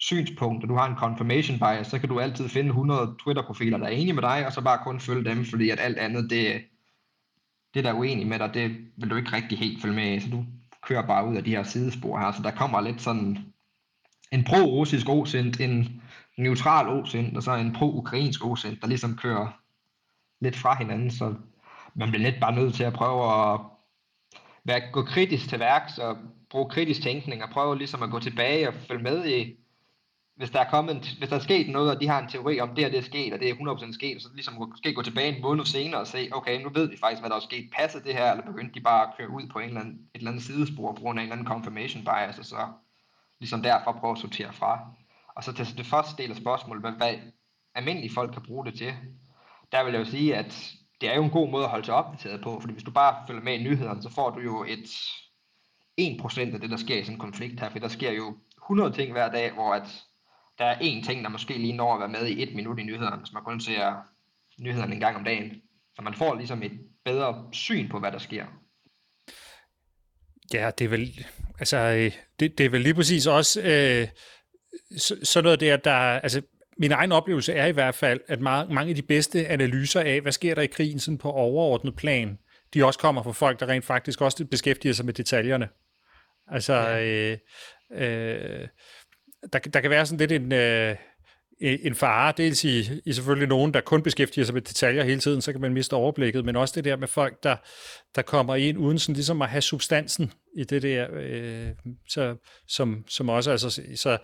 [0.00, 3.86] synspunkt, og du har en confirmation bias, så kan du altid finde 100 Twitter-profiler, der
[3.86, 6.62] er enige med dig, og så bare kun følge dem, fordi at alt andet, det,
[7.74, 10.28] det, der er uenig med dig, det vil du ikke rigtig helt følge med så
[10.30, 10.44] du
[10.82, 13.38] kører bare ud af de her sidespor her, så der kommer lidt sådan
[14.32, 16.02] en pro-russisk osint, en
[16.38, 19.60] neutral osint, og så en pro-ukrainsk osint, der ligesom kører
[20.40, 21.34] lidt fra hinanden, så
[21.94, 23.60] man bliver lidt bare nødt til at prøve at
[24.64, 26.16] være, gå kritisk til værks og
[26.50, 29.56] bruge kritisk tænkning og prøve ligesom at gå tilbage og følge med i,
[30.38, 32.60] hvis der er kommet en, hvis der er sket noget, og de har en teori
[32.60, 35.02] om, det her det er sket, og det er 100% sket, så ligesom måske gå
[35.02, 37.70] tilbage en måned senere og se, okay, nu ved vi faktisk, hvad der er sket.
[37.72, 40.18] Passer det her, eller begyndte de bare at køre ud på en eller anden, et
[40.18, 42.56] eller andet sidespor på grund af en eller anden confirmation bias, og så
[43.40, 44.80] ligesom derfor prøve at sortere fra.
[45.36, 47.14] Og så til det første del af spørgsmålet, hvad, hvad
[47.74, 48.94] almindelige folk kan bruge det til,
[49.72, 51.94] der vil jeg jo sige, at det er jo en god måde at holde sig
[51.94, 54.88] opdateret på, fordi hvis du bare følger med i nyhederne, så får du jo et
[56.00, 58.92] 1% af det, der sker i sådan en konflikt her, for der sker jo 100
[58.92, 60.04] ting hver dag, hvor at
[60.58, 62.82] der er én ting, der måske lige når at være med i et minut i
[62.82, 63.94] nyhederne, hvis man kun ser
[64.58, 65.62] nyhederne en gang om dagen.
[65.94, 66.72] Så man får ligesom et
[67.04, 68.44] bedre syn på, hvad der sker.
[70.54, 71.26] Ja, det er vel,
[71.58, 74.08] altså, øh, det, det er vel lige præcis også øh,
[74.98, 76.42] sådan noget der, der, altså,
[76.78, 80.20] min egen oplevelse er i hvert fald, at mange, mange af de bedste analyser af,
[80.20, 82.38] hvad sker der i krigen sådan på overordnet plan,
[82.74, 85.68] de også kommer fra folk, der rent faktisk også beskæftiger sig med detaljerne.
[86.50, 87.04] Altså, ja.
[87.04, 87.38] øh,
[87.92, 88.68] øh,
[89.52, 90.96] der, der kan være sådan lidt en, øh,
[91.60, 95.40] en fare, dels i, i selvfølgelig nogen, der kun beskæftiger sig med detaljer hele tiden,
[95.40, 97.56] så kan man miste overblikket, men også det der med folk, der,
[98.14, 101.68] der kommer ind uden sådan ligesom at have substansen i det der, øh,
[102.08, 102.36] så,
[102.68, 104.18] som, som også, altså, så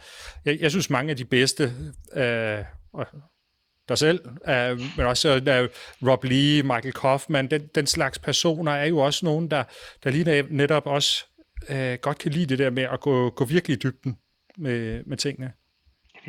[0.45, 1.73] jeg, jeg synes mange af de bedste,
[2.17, 2.65] øh,
[3.89, 5.69] der selv, øh, men også øh,
[6.09, 9.65] Rob Lee, Michael Kaufman, den, den slags personer er jo også nogen, der,
[10.05, 11.25] der lige netop også
[11.69, 14.17] øh, godt kan lide det der med at gå, gå virkelig i dybden
[14.57, 15.53] med, med tingene?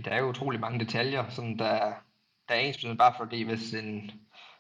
[0.06, 1.94] Der er jo utrolig mange detaljer, som der,
[2.50, 4.12] der er ens bare fordi, hvis, en,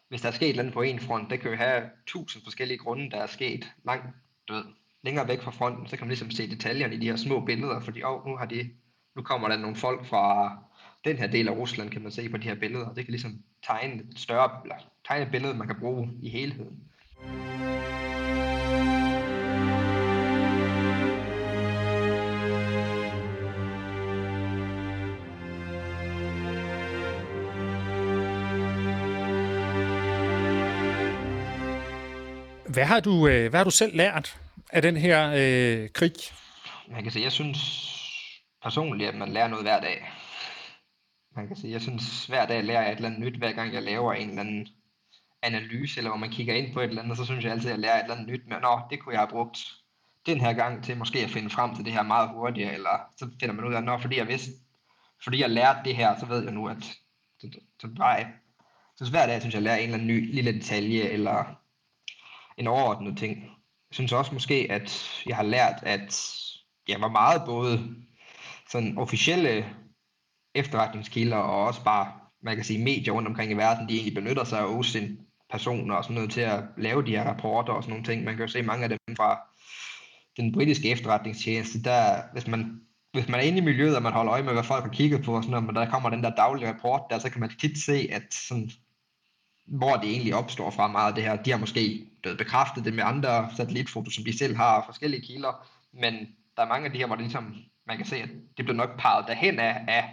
[0.09, 3.11] hvis der er sket noget på en front, det kan jo have tusind forskellige grunde,
[3.11, 4.05] der er sket langt
[4.47, 4.65] død,
[5.03, 7.79] længere væk fra fronten, så kan man ligesom se detaljerne i de her små billeder,
[7.79, 8.69] fordi oh, nu, har de,
[9.15, 10.57] nu kommer der nogle folk fra
[11.05, 13.43] den her del af Rusland, kan man se på de her billeder, det kan ligesom
[13.67, 14.75] tegne et større, eller
[15.07, 16.83] tegne et billede, man kan bruge i helheden.
[32.75, 36.13] Hvad har du, øh, hvad har du selv lært af den her øh, krig?
[36.87, 37.59] Man kan sige, jeg synes
[38.63, 40.11] personligt, at man lærer noget hver dag.
[41.35, 43.73] Man kan sige, jeg synes hver dag lærer jeg et eller andet nyt, hver gang
[43.73, 44.67] jeg laver en eller anden
[45.41, 47.71] analyse, eller hvor man kigger ind på et eller andet, så synes jeg altid, at
[47.71, 49.57] jeg lærer et eller andet nyt Men nå, det kunne jeg have brugt
[50.25, 53.29] den her gang til måske at finde frem til det her meget hurtigere, eller så
[53.39, 54.51] finder man ud af, nå, fordi jeg vidste,
[55.23, 56.83] fordi jeg lærte det her, så ved jeg nu, at
[57.39, 57.47] så,
[57.81, 57.87] så
[58.97, 61.64] så, så hver dag synes jeg, jeg lærer en eller anden ny lille detalje, eller
[62.57, 63.43] en overordnet ting.
[63.89, 66.21] Jeg synes også måske, at jeg har lært, at
[66.87, 67.95] jeg var meget både
[68.69, 69.65] sådan officielle
[70.55, 72.11] efterretningskilder og også bare,
[72.43, 75.19] man kan sige, medier rundt omkring i verden, de egentlig benytter sig af OSINT
[75.51, 78.23] personer og sådan noget til at lave de her rapporter og sådan nogle ting.
[78.23, 79.39] Man kan jo se mange af dem fra
[80.37, 82.81] den britiske efterretningstjeneste, der, hvis man,
[83.13, 85.23] hvis man er inde i miljøet, og man holder øje med, hvad folk har kigget
[85.23, 87.49] på og sådan noget, men der kommer den der daglige rapport der, så kan man
[87.59, 88.71] tit se, at sådan,
[89.67, 91.43] hvor det egentlig opstår fra meget af det her.
[91.43, 95.67] De har måske blevet bekræftet det med andre satellitfotos, som de selv har, forskellige kilder,
[95.93, 96.13] men
[96.57, 97.55] der er mange af de her, hvor det ligesom,
[97.87, 100.03] man kan se, at det bliver nok parret derhen af, af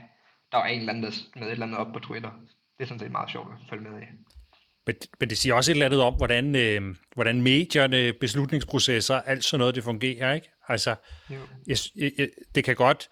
[0.52, 2.30] der var en eller anden med et eller andet op på Twitter.
[2.78, 4.04] Det er sådan set meget sjovt at følge med i.
[4.86, 9.44] Men, men det siger også et eller andet om, hvordan, øh, hvordan medierne, beslutningsprocesser, alt
[9.44, 10.48] sådan noget, det fungerer, ikke?
[10.68, 10.94] Altså,
[11.66, 13.08] jeg, jeg, det kan godt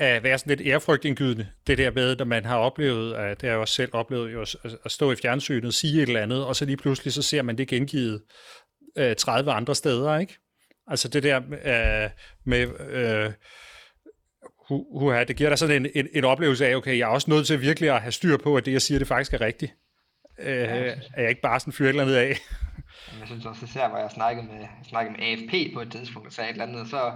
[0.00, 3.48] uh, være sådan lidt ærefrygtindgydende, det der med, når man har oplevet, uh, det har
[3.48, 6.56] jeg også selv oplevet, jo, at, at stå i fjernsynet, sige et eller andet, og
[6.56, 8.22] så lige pludselig, så ser man det gengivet
[9.00, 10.38] uh, 30 andre steder, ikke?
[10.86, 12.10] Altså det der uh,
[12.44, 12.66] med...
[12.66, 13.32] Uh,
[14.70, 17.46] uh, det giver dig sådan en, en, en oplevelse af, okay, jeg er også nødt
[17.46, 19.72] til virkelig at have styr på, at det, jeg siger, det faktisk er rigtigt.
[20.38, 22.28] Øh, er jeg ikke bare sådan fyre et eller andet af?
[23.20, 26.32] jeg synes også især, hvor jeg snakkede med, snakkede med AFP på et tidspunkt, og
[26.32, 27.12] sagde et eller andet, så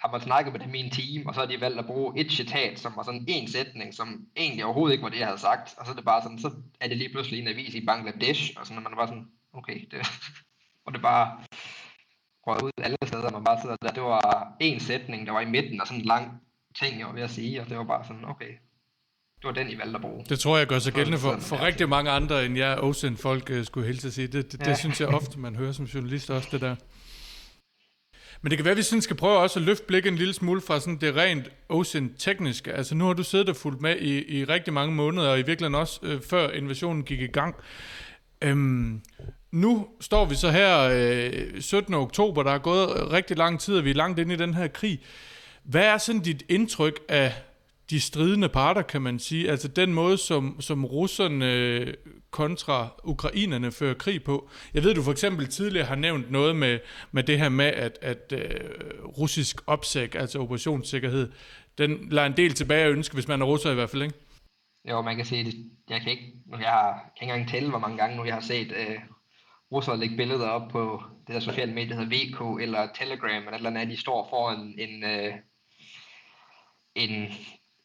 [0.00, 2.20] har man snakket med dem i en team, og så har de valgt at bruge
[2.20, 5.40] et citat, som var sådan en sætning, som egentlig overhovedet ikke var det, jeg havde
[5.40, 7.86] sagt, og så er det bare sådan, så er det lige pludselig en avis i
[7.86, 10.06] Bangladesh, og sådan, og man bare sådan, okay, det,
[10.86, 11.38] og det bare
[12.46, 15.50] røg ud alle steder, man bare sidder der, det var en sætning, der var i
[15.50, 16.40] midten, og sådan en lang
[16.80, 18.52] ting, jeg var ved at sige, og det var bare sådan, okay,
[19.38, 20.24] det var den, I valgte at bruge.
[20.28, 23.50] Det tror jeg gør sig gældende for, for rigtig mange andre, end jeg Ocean folk
[23.50, 24.26] uh, skulle hilse at sige.
[24.26, 24.70] Det, det, ja.
[24.70, 26.76] det synes jeg ofte, man hører som journalist også, det der.
[28.42, 30.34] Men det kan være, at vi sådan skal prøve også at løfte blikket en lille
[30.34, 32.72] smule fra sådan det rent ocean tekniske.
[32.72, 35.42] Altså nu har du siddet og fulgt med i, i rigtig mange måneder, og i
[35.42, 37.54] virkeligheden også øh, før invasionen gik i gang.
[38.42, 39.02] Øhm,
[39.50, 41.94] nu står vi så her øh, 17.
[41.94, 44.68] oktober, der er gået rigtig lang tid, og vi er langt inde i den her
[44.68, 45.00] krig.
[45.64, 47.32] Hvad er sådan dit indtryk af
[47.90, 49.50] de stridende parter, kan man sige.
[49.50, 51.94] Altså den måde, som, som russerne øh,
[52.30, 54.50] kontra ukrainerne fører krig på.
[54.74, 56.78] Jeg ved, du for eksempel tidligere har nævnt noget med,
[57.12, 61.32] med det her med, at, at uh, russisk opsæk, altså operationssikkerhed,
[61.78, 64.14] den lader en del tilbage at ønske, hvis man er russer i hvert fald, ikke?
[64.90, 65.54] Jo, man kan sige, det.
[65.88, 68.40] jeg kan ikke, jeg har, kan ikke engang tælle, hvor mange gange nu jeg har
[68.40, 68.94] set uh,
[69.72, 73.56] russere lægge billeder op på det der sociale medie, der hedder VK eller Telegram, eller
[73.56, 75.34] eller andet, de står foran en, uh,
[76.94, 77.32] en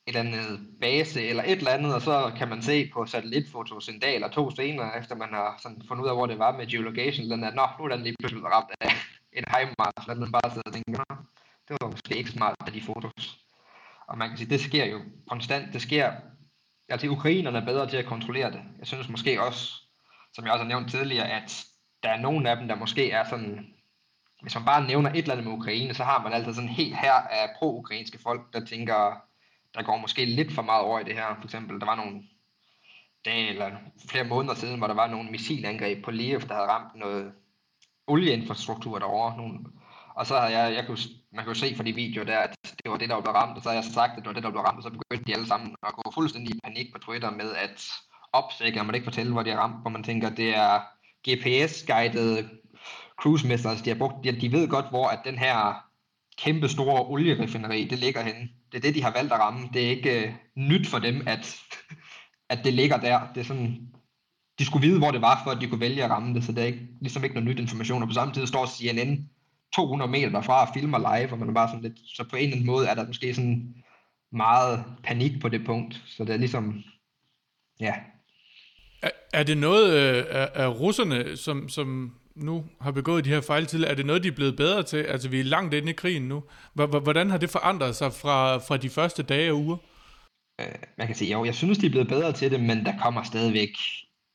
[0.07, 3.99] eller andet base eller et eller andet, og så kan man se på satellitfotos en
[3.99, 6.67] dag eller to senere, efter man har sådan fundet ud af, hvor det var med
[6.67, 8.91] geolocation, den at, nå, nu er den lige pludselig ramt af
[9.33, 11.15] en hejmars, eller den bare sidder og tænker, nå,
[11.67, 13.39] det var måske ikke smart af de fotos.
[14.07, 16.11] Og man kan sige, det sker jo konstant, det sker,
[16.89, 18.61] altså ukrainerne er bedre til at kontrollere det.
[18.79, 19.73] Jeg synes måske også,
[20.33, 21.65] som jeg også har nævnt tidligere, at
[22.03, 23.73] der er nogen af dem, der måske er sådan,
[24.41, 26.97] hvis man bare nævner et eller andet med Ukraine, så har man altid sådan helt
[26.97, 29.21] her af pro-ukrainske folk, der tænker,
[29.75, 31.35] der går måske lidt for meget over i det her.
[31.35, 32.23] For eksempel, der var nogle
[33.25, 33.71] dage eller
[34.09, 37.33] flere måneder siden, hvor der var nogle missilangreb på Liev, der havde ramt noget
[38.07, 39.37] olieinfrastruktur derovre.
[39.37, 39.59] Nogle,
[40.15, 40.97] og så havde jeg, jeg kunne,
[41.31, 43.63] man kunne se fra de videoer der, at det var det, der blev ramt, og
[43.63, 45.33] så havde jeg sagt, at det var det, der blev ramt, og så begyndte de
[45.33, 47.85] alle sammen at gå fuldstændig i panik på Twitter med, at
[48.33, 50.81] opsækker, man ikke fortælle, hvor de er ramt, hvor man tænker, det er
[51.29, 52.49] GPS-guidede
[53.21, 55.85] cruise missiles, de har brugt, de, de ved godt, hvor at den her
[56.37, 58.49] kæmpe store olierefineri, det ligger henne.
[58.71, 59.69] Det er det, de har valgt at ramme.
[59.73, 61.55] Det er ikke øh, nyt for dem, at,
[62.53, 63.19] at det ligger der.
[63.35, 63.87] Det er sådan,
[64.59, 66.51] de skulle vide, hvor det var, for at de kunne vælge at ramme det, så
[66.51, 68.01] det er ikke, ligesom ikke noget nyt information.
[68.01, 69.29] Og på samme tid står CNN
[69.75, 72.43] 200 meter derfra og filmer live, og man er bare sådan lidt, så på en
[72.43, 73.75] eller anden måde er der måske sådan
[74.31, 76.03] meget panik på det punkt.
[76.05, 76.83] Så det er ligesom,
[77.79, 77.93] ja.
[79.01, 83.41] Er, er det noget øh, af, af russerne, som, som nu har begået de her
[83.41, 84.97] fejl til, er det noget, de er blevet bedre til?
[84.97, 86.43] Altså, vi er langt inde i krigen nu.
[86.73, 89.77] Hvordan har det forandret sig fra, fra de første dage og uger?
[90.61, 92.93] Øh, man kan sige, jo, jeg synes, de er blevet bedre til det, men der
[93.03, 93.69] kommer stadigvæk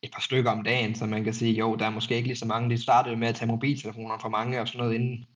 [0.02, 2.38] et par stykker om dagen, så man kan sige, jo, der er måske ikke lige
[2.38, 2.70] så mange.
[2.70, 5.26] De startede med at tage mobiltelefoner for mange og sådan noget inden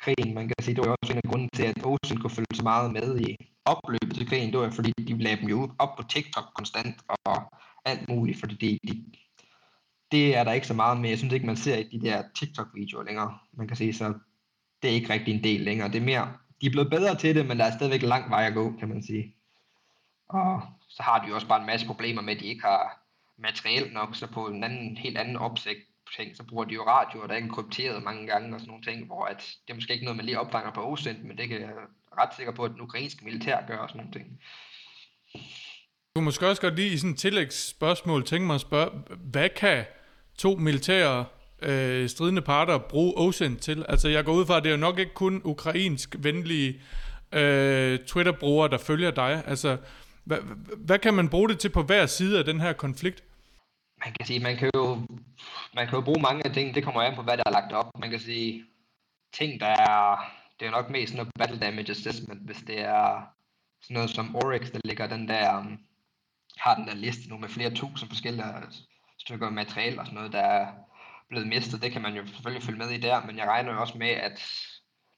[0.00, 0.34] krigen.
[0.34, 2.62] Man kan sige, det var også en af grunden til, at Ocean kunne følge så
[2.62, 4.52] meget med i opløbet til krigen.
[4.52, 7.36] Det var fordi, de lagde dem jo op på TikTok konstant og
[7.84, 9.04] alt muligt, fordi de, de
[10.12, 11.08] det er der ikke så meget med.
[11.08, 13.38] Jeg synes ikke, man ser i de der TikTok-videoer længere.
[13.52, 14.14] Man kan sige, så
[14.82, 15.88] det er ikke rigtig en del længere.
[15.88, 18.46] Det er mere, de er blevet bedre til det, men der er stadigvæk lang vej
[18.46, 19.34] at gå, kan man sige.
[20.28, 23.00] Og så har de jo også bare en masse problemer med, at de ikke har
[23.38, 25.78] materiel nok, så på en anden, helt anden opsigt
[26.16, 28.84] ting, så bruger de jo radioer, der er ikke krypteret mange gange og sådan nogle
[28.84, 31.48] ting, hvor at det er måske ikke noget, man lige opfanger på OSINT, men det
[31.48, 31.72] kan jeg
[32.18, 34.40] ret sikker på, at den ukrainske militær gør og sådan nogle ting.
[36.16, 39.48] Du kunne måske også godt lige i sådan et tillægsspørgsmål tænke mig at spørge, hvad
[39.48, 39.84] kan
[40.38, 41.24] to militære
[41.62, 43.84] øh, stridende parter bruge OSINT til?
[43.88, 46.80] Altså jeg går ud fra, at det er jo nok ikke kun ukrainsk venlige
[47.32, 49.42] øh, Twitter-brugere, der følger dig.
[49.46, 49.76] Altså
[50.24, 50.38] hvad,
[50.76, 53.24] hvad kan man bruge det til på hver side af den her konflikt?
[54.04, 55.06] Man kan sige, man kan jo,
[55.74, 56.74] man kan jo bruge mange ting.
[56.74, 57.98] Det kommer an på, hvad der er lagt op.
[57.98, 58.64] Man kan sige,
[59.32, 63.22] ting, der er, det er nok mest noget battle damage assessment, hvis det er
[63.82, 65.78] sådan noget som Oryx, der ligger den der, um,
[66.58, 68.44] har den der liste nu med flere tusind forskellige
[69.18, 70.72] stykker materiale og sådan noget, der er
[71.28, 71.82] blevet mistet.
[71.82, 74.08] Det kan man jo selvfølgelig følge med i der, men jeg regner jo også med,
[74.08, 74.42] at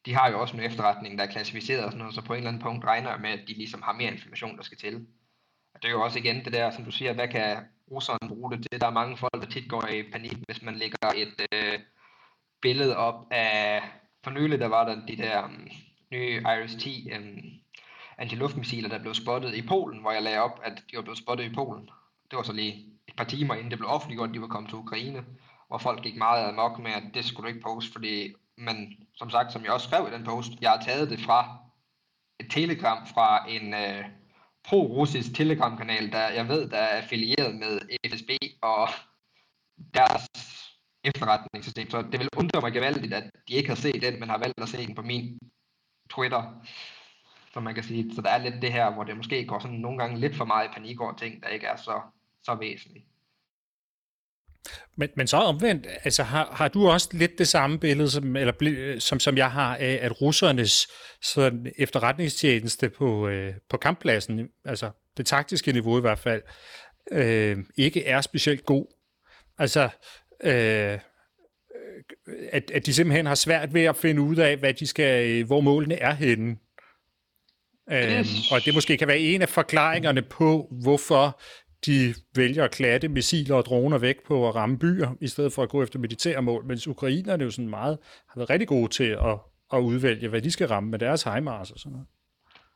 [0.07, 2.37] de har jo også en efterretning, der er klassificeret og sådan noget, så på en
[2.37, 5.07] eller anden punkt regner jeg med, at de ligesom har mere information, der skal til.
[5.75, 7.57] Og det er jo også igen det der, som du siger, hvad kan
[7.91, 8.81] russerne bruge det til?
[8.81, 11.79] Der er mange folk, der tit går i panik, hvis man lægger et øh,
[12.63, 13.83] billede op af,
[14.25, 15.51] for nylig der var der de der øh,
[16.13, 17.37] nye IRIS-T øh,
[18.19, 21.45] antiluftmissiler, der blev spottet i Polen, hvor jeg lagde op, at de var blevet spottet
[21.45, 21.91] i Polen.
[22.31, 24.71] Det var så lige et par timer inden det blev offentliggjort, at de var kommet
[24.71, 25.25] til Ukraine,
[25.69, 29.31] hvor folk gik meget amok med, at det skulle du ikke poste, fordi men som
[29.31, 31.59] sagt, som jeg også skrev i den post, jeg har taget det fra
[32.41, 34.05] et telegram fra en øh,
[34.65, 38.31] pro-russisk telegramkanal, der jeg ved, der er affilieret med FSB
[38.63, 38.89] og
[39.95, 40.27] deres
[41.05, 41.91] efterretningssystem.
[41.91, 44.63] Så det vil undre mig gevaldigt, at de ikke har set den, men har valgt
[44.63, 45.39] at se den på min
[46.11, 46.67] Twitter.
[47.57, 49.77] Så man kan sige, så der er lidt det her, hvor det måske går sådan
[49.77, 52.01] nogle gange lidt for meget i panik over ting, der ikke er så,
[52.43, 53.05] så væsentlige.
[54.97, 58.97] Men, men så omvendt, altså har, har du også lidt det samme billede, som, eller,
[58.99, 60.89] som, som jeg har af, at russernes
[61.23, 66.43] sådan, efterretningstjeneste på, øh, på kamppladsen, altså det taktiske niveau i hvert fald,
[67.13, 68.87] øh, ikke er specielt god.
[69.59, 69.89] Altså,
[70.45, 70.99] øh,
[72.53, 75.47] at, at de simpelthen har svært ved at finde ud af, hvad de skal, øh,
[75.47, 76.57] hvor målene er henne.
[77.93, 81.41] Øh, og det måske kan være en af forklaringerne på, hvorfor
[81.87, 85.63] de vælger at klatte missiler og droner væk på at ramme byer, i stedet for
[85.63, 89.05] at gå efter militære mål, mens ukrainerne jo sådan meget har været rigtig gode til
[89.05, 89.39] at,
[89.73, 92.07] at udvælge, hvad de skal ramme med deres HIMARS og sådan noget.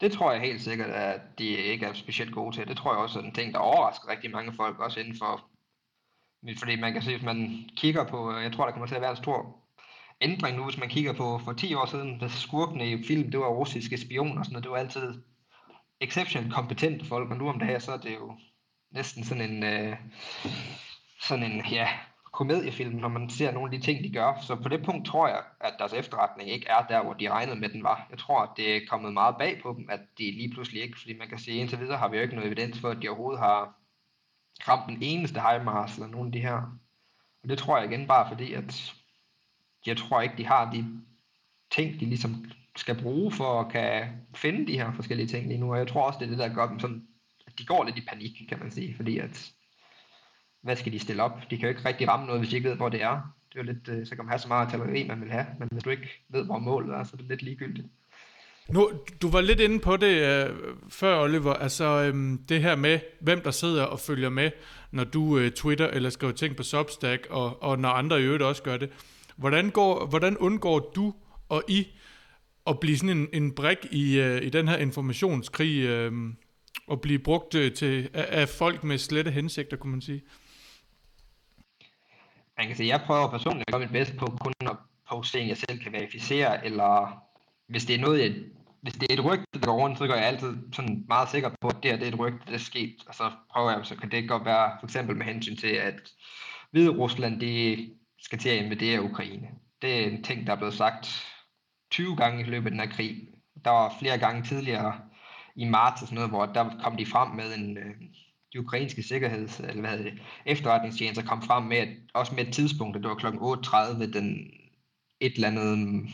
[0.01, 2.69] Det tror jeg helt sikkert, at de ikke er specielt gode til.
[2.69, 5.45] Det tror jeg også er en ting, der overrasker rigtig mange folk, også inden for...
[6.59, 8.33] Fordi man kan se, hvis man kigger på...
[8.33, 9.60] Jeg tror, der kommer til at være en stor
[10.21, 13.41] ændring nu, hvis man kigger på for 10 år siden, da skurkene i film, det
[13.41, 14.65] var russiske spioner og sådan noget.
[14.65, 15.23] Det var altid
[16.01, 18.37] exceptionelt kompetente folk, og nu om det her, så er det jo
[18.91, 19.97] næsten sådan en, øh,
[21.21, 21.89] sådan en ja,
[22.33, 24.41] komediefilm, når man ser nogle af de ting, de gør.
[24.43, 27.61] Så på det punkt tror jeg, at deres efterretning ikke er der, hvor de regnede
[27.61, 28.07] med, den var.
[28.11, 30.99] Jeg tror, at det er kommet meget bag på dem, at de lige pludselig ikke,
[30.99, 33.09] fordi man kan sige, indtil videre har vi jo ikke noget evidens for, at de
[33.09, 33.75] overhovedet har
[34.69, 36.79] ramt den eneste HIMARS eller nogle af de her.
[37.43, 38.95] Og det tror jeg igen bare fordi, at
[39.87, 40.85] jeg tror ikke, de har de
[41.71, 42.45] ting, de ligesom
[42.77, 45.73] skal bruge for at kan finde de her forskellige ting lige nu.
[45.73, 47.07] Og jeg tror også, det er det, der gør dem sådan
[47.59, 49.51] de går lidt i panik, kan man sige, fordi at,
[50.63, 51.51] hvad skal de stille op?
[51.51, 53.35] De kan jo ikke rigtig ramme noget, hvis de ikke ved, hvor det er.
[53.53, 55.47] Det er jo lidt, øh, så kan man have så meget artilleri, man vil have,
[55.59, 57.87] men hvis du ikke ved, hvor målet er, så er det lidt ligegyldigt.
[58.69, 58.91] Nu,
[59.23, 60.57] du var lidt inde på det uh,
[60.91, 64.51] før, Oliver, altså um, det her med, hvem der sidder og følger med,
[64.91, 68.43] når du uh, twitter eller skriver ting på Substack, og, og når andre i øvrigt
[68.43, 68.91] også gør det.
[69.41, 71.15] Hvordan, går, hvordan undgår du
[71.49, 71.87] og I
[72.67, 76.13] at blive sådan en, en brik i, uh, i den her informationskrig, uh,
[76.87, 80.23] og blive brugt øh, til, af, af folk med slette hensigter, kunne man sige?
[82.59, 84.77] Man kan sige, jeg prøver personligt at gøre mit bedste på kun at
[85.11, 87.23] poste ting, jeg selv kan verificere, eller
[87.69, 88.35] hvis det er noget, jeg,
[88.83, 91.51] hvis det er et rygte, der går rundt, så går jeg altid sådan meget sikker
[91.61, 93.81] på, at det her det er et rygte, det er sket, og så prøver jeg,
[93.87, 96.13] så kan det godt være, for eksempel med hensyn til, at
[96.71, 97.91] Hvide Rusland, det
[98.23, 99.49] skal til at invadere Ukraine.
[99.83, 101.27] Det er en ting, der er blevet sagt
[101.91, 103.29] 20 gange i løbet af den her krig.
[103.65, 105.01] Der var flere gange tidligere
[105.57, 107.95] i marts og sådan noget, hvor der kom de frem med en, øh,
[108.53, 110.13] de ukrainske sikkerheds, eller hvad det,
[110.47, 113.27] efterretningstjenester kom frem med, at, også med et tidspunkt, at det var kl.
[113.27, 114.51] 8.30 den
[115.21, 116.09] et eller andet mm,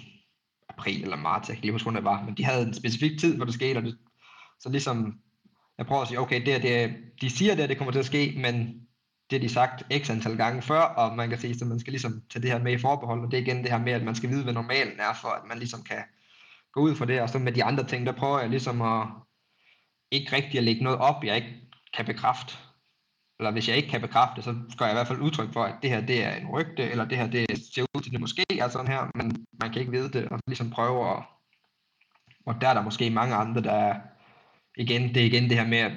[0.69, 3.37] april eller marts, jeg kan lige huske, det var, men de havde en specifik tid,
[3.37, 3.99] hvor det skete, og det,
[4.61, 5.14] så ligesom,
[5.79, 8.35] jeg prøver at sige, okay, det, det, de siger det, det kommer til at ske,
[8.37, 8.86] men
[9.31, 12.23] det de sagt x antal gange før, og man kan sige, at man skal ligesom
[12.31, 14.15] tage det her med i forbehold, og det er igen det her med, at man
[14.15, 16.03] skal vide, hvad normalen er, for at man ligesom kan
[16.73, 19.07] gå ud fra det, og så med de andre ting, der prøver jeg ligesom at,
[20.11, 21.55] ikke rigtig at lægge noget op, jeg ikke
[21.96, 22.55] kan bekræfte.
[23.38, 25.75] Eller hvis jeg ikke kan bekræfte, så skal jeg i hvert fald udtryk for, at
[25.83, 28.44] det her det er en rygte, eller det her det ser ud til, det måske
[28.50, 31.23] er sådan her, men man kan ikke vide det, og ligesom prøve at...
[32.46, 33.94] Og der er der måske mange andre, der...
[34.77, 35.92] Igen, det er igen det her med at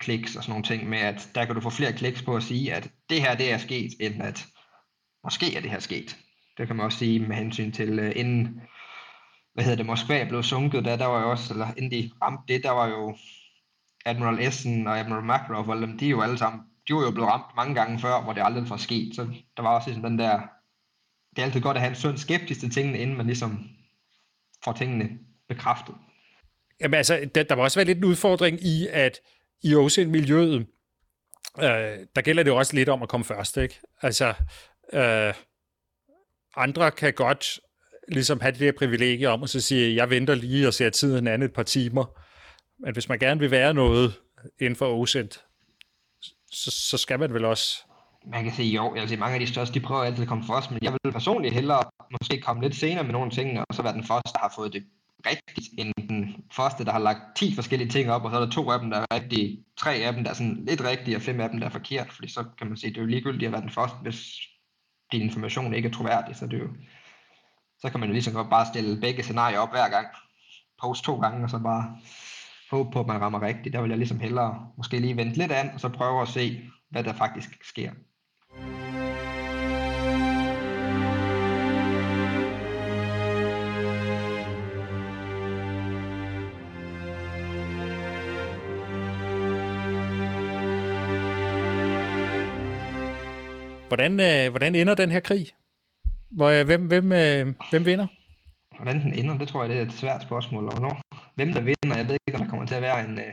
[0.00, 2.42] kliks og sådan nogle ting, med at der kan du få flere kliks på at
[2.42, 4.46] sige, at det her det er sket, end at
[5.24, 6.16] måske er det her sket.
[6.58, 8.60] Det kan man også sige med hensyn til, uh, inden
[9.54, 12.54] hvad hedder det, Moskva blev sunket, der, der var jo også, eller inden de ramte
[12.54, 13.16] det, der var jo
[14.04, 17.10] Admiral Essen og Admiral Makarov, og dem, de er jo alle sammen, de var jo
[17.10, 19.26] blevet ramt mange gange før, hvor det aldrig var sket, så
[19.56, 20.40] der var også ligesom den der
[21.36, 23.68] det er altid godt at have en sund skeptisk til tingene, inden man ligesom
[24.64, 25.18] får tingene
[25.48, 25.94] bekræftet.
[26.80, 29.20] Jamen altså, der, der må også være lidt en udfordring i, at
[29.62, 30.66] i OSINT-miljøet,
[31.58, 33.80] øh, der gælder det også lidt om at komme først, ikke?
[34.02, 34.34] Altså,
[34.92, 35.34] øh,
[36.56, 37.60] andre kan godt
[38.08, 41.26] ligesom have det der privilegie om at så sige, jeg venter lige og ser tiden
[41.26, 42.04] anden et par timer.
[42.78, 44.14] Men hvis man gerne vil være noget
[44.60, 45.44] inden for OSINT,
[46.50, 47.82] så, så skal man vel også
[48.26, 50.70] man kan sige jo, altså mange af de største, de prøver altid at komme først,
[50.70, 51.84] men jeg vil personligt hellere
[52.20, 54.72] måske komme lidt senere med nogle ting, og så være den første, der har fået
[54.72, 54.84] det
[55.26, 58.50] rigtigt, end den første, der har lagt 10 forskellige ting op, og så er der
[58.50, 61.22] to af dem, der er rigtige, tre af dem, der er sådan lidt rigtige, og
[61.22, 63.46] fem af dem, der er forkert, fordi så kan man sige, det er jo ligegyldigt
[63.46, 64.36] at være den første, hvis
[65.12, 66.68] din information ikke er troværdig, så det er jo,
[67.78, 70.06] så kan man jo ligesom godt bare stille begge scenarier op hver gang,
[70.82, 71.96] post to gange, og så bare
[72.70, 73.72] håbe på, at man rammer rigtigt.
[73.72, 76.70] Der vil jeg ligesom hellere måske lige vente lidt an, og så prøve at se,
[76.90, 77.92] hvad der faktisk sker.
[93.88, 95.46] Hvordan, øh, hvordan ender den her krig?
[96.30, 98.06] Hvor, øh, hvem, hvem, øh, hvem vinder?
[98.76, 100.64] Hvordan den ender, det tror jeg, det er et svært spørgsmål.
[100.64, 101.00] Og når,
[101.34, 103.32] hvem der vinder, jeg ved ikke, om der kommer til at være en, øh,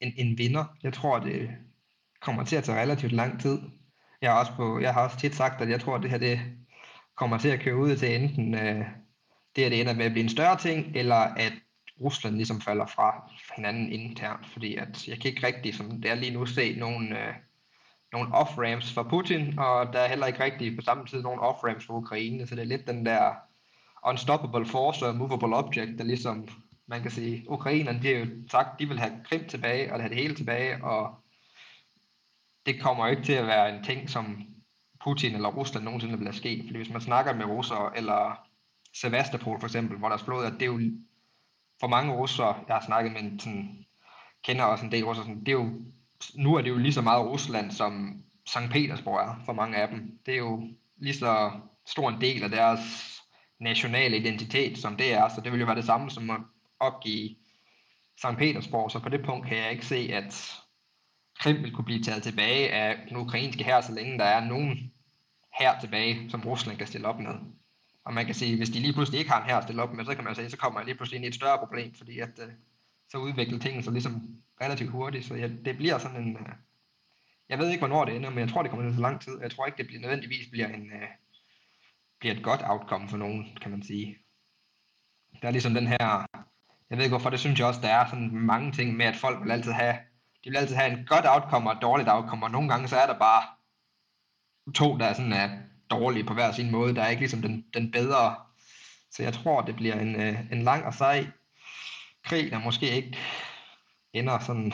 [0.00, 0.64] en, en vinder.
[0.82, 1.50] Jeg tror, det
[2.20, 3.58] kommer til at tage relativt lang tid.
[4.22, 6.18] Jeg har også, på, jeg har også tit sagt, at jeg tror, at det her
[6.18, 6.40] det
[7.16, 8.84] kommer til at køre ud til enten øh,
[9.56, 11.52] det, at det ender med at blive en større ting, eller at
[12.00, 16.14] Rusland ligesom falder fra hinanden internt, fordi at jeg kan ikke rigtig, som det er
[16.14, 17.34] lige nu, se nogen, øh,
[18.12, 21.86] nogle off-ramps for Putin, og der er heller ikke rigtig på samme tid nogle off-ramps
[21.86, 23.34] for Ukraine, så det er lidt den der
[24.06, 26.48] unstoppable force og movable object, der ligesom,
[26.86, 30.08] man kan sige, ukrainerne, de har jo sagt, de vil have Krim tilbage, og have
[30.08, 31.24] det hele tilbage, og
[32.66, 34.42] det kommer ikke til at være en ting, som
[35.04, 38.46] Putin eller Rusland nogensinde vil lade ske, fordi hvis man snakker med russere, eller
[38.94, 40.80] Sevastopol for eksempel, hvor der er at det er jo
[41.80, 43.84] for mange russere, jeg har snakket med, sådan,
[44.44, 45.70] kender også en del russere, sådan, det er jo
[46.34, 48.70] nu er det jo lige så meget Rusland, som St.
[48.70, 50.18] Petersborg er for mange af dem.
[50.26, 51.50] Det er jo lige så
[51.86, 52.80] stor en del af deres
[53.60, 56.40] nationale identitet, som det er, så det vil jo være det samme som at
[56.80, 57.36] opgive
[58.16, 58.38] St.
[58.38, 60.60] Petersborg, så på det punkt kan jeg ikke se, at
[61.40, 64.92] Krim vil kunne blive taget tilbage af den ukrainske her, så længe der er nogen
[65.58, 67.34] her tilbage, som Rusland kan stille op med.
[68.04, 69.94] Og man kan sige, hvis de lige pludselig ikke har en her at stille op
[69.94, 71.94] med, så kan man sige, så kommer jeg lige pludselig ind i et større problem,
[71.94, 72.48] fordi at, øh,
[73.10, 76.52] så udvikler tingene sig ligesom relativt hurtigt, så jeg, det bliver sådan en, øh,
[77.48, 79.38] jeg ved ikke, hvornår det ender, men jeg tror, det kommer til så lang tid,
[79.42, 81.08] jeg tror ikke, det bliver, nødvendigvis bliver, en, uh,
[82.20, 84.16] bliver et godt outcome for nogen, kan man sige.
[85.42, 86.26] Der er ligesom den her,
[86.90, 89.16] jeg ved ikke hvorfor, det synes jeg også, der er sådan mange ting med, at
[89.16, 89.96] folk vil altid have,
[90.44, 92.96] de vil altid have en godt outcome og et dårligt outcome, og nogle gange så
[92.96, 93.42] er der bare
[94.74, 95.58] to, der er sådan er
[95.90, 98.36] dårlige på hver sin måde, der er ikke ligesom den, den bedre.
[99.10, 101.26] Så jeg tror, det bliver en, øh, en lang og sej
[102.24, 103.18] krig, der måske ikke
[104.12, 104.72] ender sådan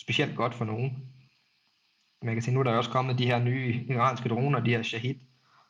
[0.00, 1.08] specielt godt for nogen.
[2.22, 4.82] Man kan sige, nu er der også kommet de her nye iranske droner, de her
[4.82, 5.14] Shahid,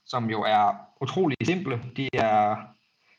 [0.06, 1.82] som jo er utrolig simple.
[1.96, 2.56] De er,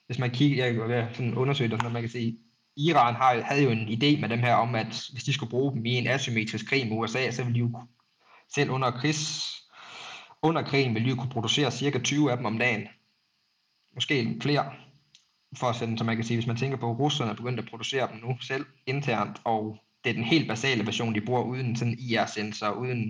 [0.05, 2.37] hvis man kigger, jeg vil sådan undersøge det, man kan sige,
[2.77, 5.73] Iran har, havde jo en idé med dem her om, at hvis de skulle bruge
[5.73, 7.81] dem i en asymmetrisk krig med USA, så ville de jo
[8.53, 9.55] selv under krigs,
[10.41, 12.87] under krigen ville de jo kunne producere cirka 20 af dem om dagen.
[13.95, 14.73] Måske flere
[15.57, 17.59] for at sende, som man kan sige, hvis man tænker på, at russerne er begyndt
[17.59, 21.43] at producere dem nu selv internt, og det er den helt basale version, de bruger
[21.43, 23.05] uden sådan IR-sensor, uden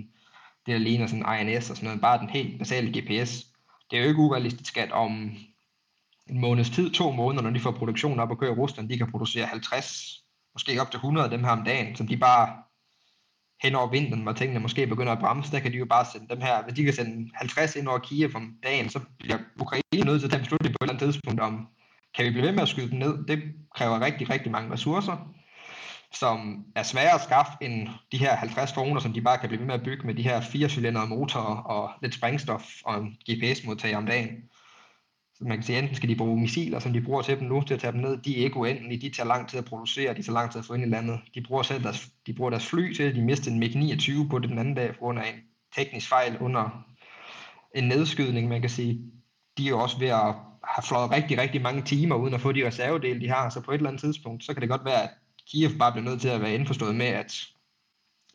[0.66, 3.46] det, der ligner sådan INS og sådan noget, bare den helt basale GPS.
[3.90, 5.32] Det er jo ikke urealistisk, at om
[6.30, 8.98] en måneds tid, to måneder, når de får produktionen op og kører i Rusland, de
[8.98, 10.24] kan producere 50,
[10.54, 12.62] måske op til 100 af dem her om dagen, som de bare
[13.62, 16.28] hen over vinteren, hvor tingene måske begynder at bremse, der kan de jo bare sende
[16.28, 20.04] dem her, hvis de kan sende 50 ind over Kiev om dagen, så bliver Ukraine
[20.04, 21.68] nødt til at tage beslutning på et eller andet tidspunkt om,
[22.14, 23.26] kan vi blive ved med at skyde dem ned?
[23.26, 23.42] Det
[23.74, 25.34] kræver rigtig, rigtig mange ressourcer,
[26.12, 29.60] som er sværere at skaffe end de her 50 kroner, som de bare kan blive
[29.60, 33.16] ved med at bygge med de her fire cylindrede motorer og lidt sprængstof og en
[33.30, 34.28] GPS-modtager om dagen.
[35.34, 37.62] Så man kan sige, enten skal de bruge missiler, som de bruger til dem nu,
[37.62, 38.16] til at tage dem ned.
[38.16, 40.64] De er ikke uendelige, de tager lang tid at producere, de tager lang tid at
[40.64, 41.20] få ind i landet.
[41.34, 44.50] De bruger selv deres, de bruger deres fly til, de mistede en MiG-29 på det
[44.50, 45.40] den anden dag, på grund af en
[45.76, 46.84] teknisk fejl under
[47.74, 49.00] en nedskydning, man kan sige.
[49.58, 50.34] De er jo også ved at
[50.64, 53.70] har fløjet rigtig, rigtig mange timer uden at få de reservedele, de har, så på
[53.70, 55.10] et eller andet tidspunkt, så kan det godt være, at
[55.46, 57.32] Kiev bare bliver nødt til at være indforstået med, at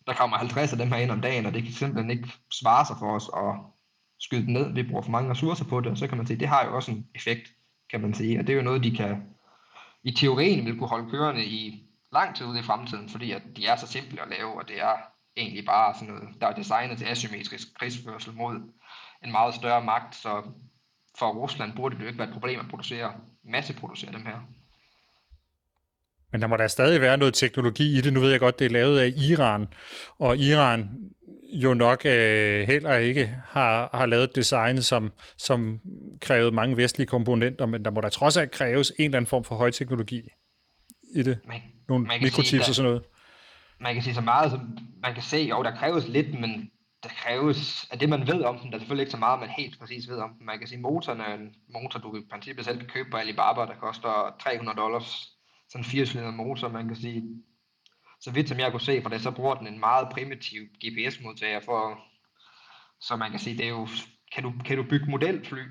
[0.07, 2.85] der kommer 50 af dem her ind om dagen, og det kan simpelthen ikke svare
[2.85, 3.55] sig for os at
[4.19, 4.73] skyde dem ned.
[4.73, 6.75] Vi bruger for mange ressourcer på det, og så kan man sige, det har jo
[6.75, 7.51] også en effekt,
[7.91, 9.23] kan man sige, og det er jo noget, de kan
[10.03, 13.67] i teorien vil kunne holde kørende i lang tid ude i fremtiden, fordi at de
[13.67, 14.95] er så simple at lave, og det er
[15.37, 18.55] egentlig bare sådan noget, der er designet til asymmetrisk krigsførsel mod
[19.23, 20.43] en meget større magt, så
[21.19, 23.11] for Rusland burde det jo ikke være et problem at producere,
[23.43, 24.47] masseproducere dem her.
[26.31, 28.13] Men der må der stadig være noget teknologi i det.
[28.13, 29.67] Nu ved jeg godt, det er lavet af Iran,
[30.19, 30.89] og Iran
[31.53, 35.79] jo nok øh, heller ikke har, har lavet design, som, som
[36.21, 39.43] krævede mange vestlige komponenter, men der må der trods alt kræves en eller anden form
[39.43, 40.21] for højteknologi
[41.15, 41.39] i det.
[41.47, 43.03] Man, Nogle man mikrochips og sådan noget.
[43.79, 46.71] Man kan sige så meget, som man kan se, jo, der kræves lidt, men
[47.05, 49.49] der kræves, at det man ved om den, der er selvfølgelig ikke så meget, man
[49.49, 50.45] helt præcis ved om den.
[50.45, 53.61] Man kan sige, motoren er en motor, du i princippet selv kan købe på Alibaba,
[53.61, 55.31] der koster 300 dollars.
[55.69, 57.23] Sådan en 4 motor, man kan sige,
[58.21, 61.59] så vidt som jeg kunne se for det, så bruger den en meget primitiv GPS-modtager
[61.59, 61.99] for,
[63.01, 63.87] så man kan sige, det er jo,
[64.33, 65.63] kan du, kan du bygge modelfly,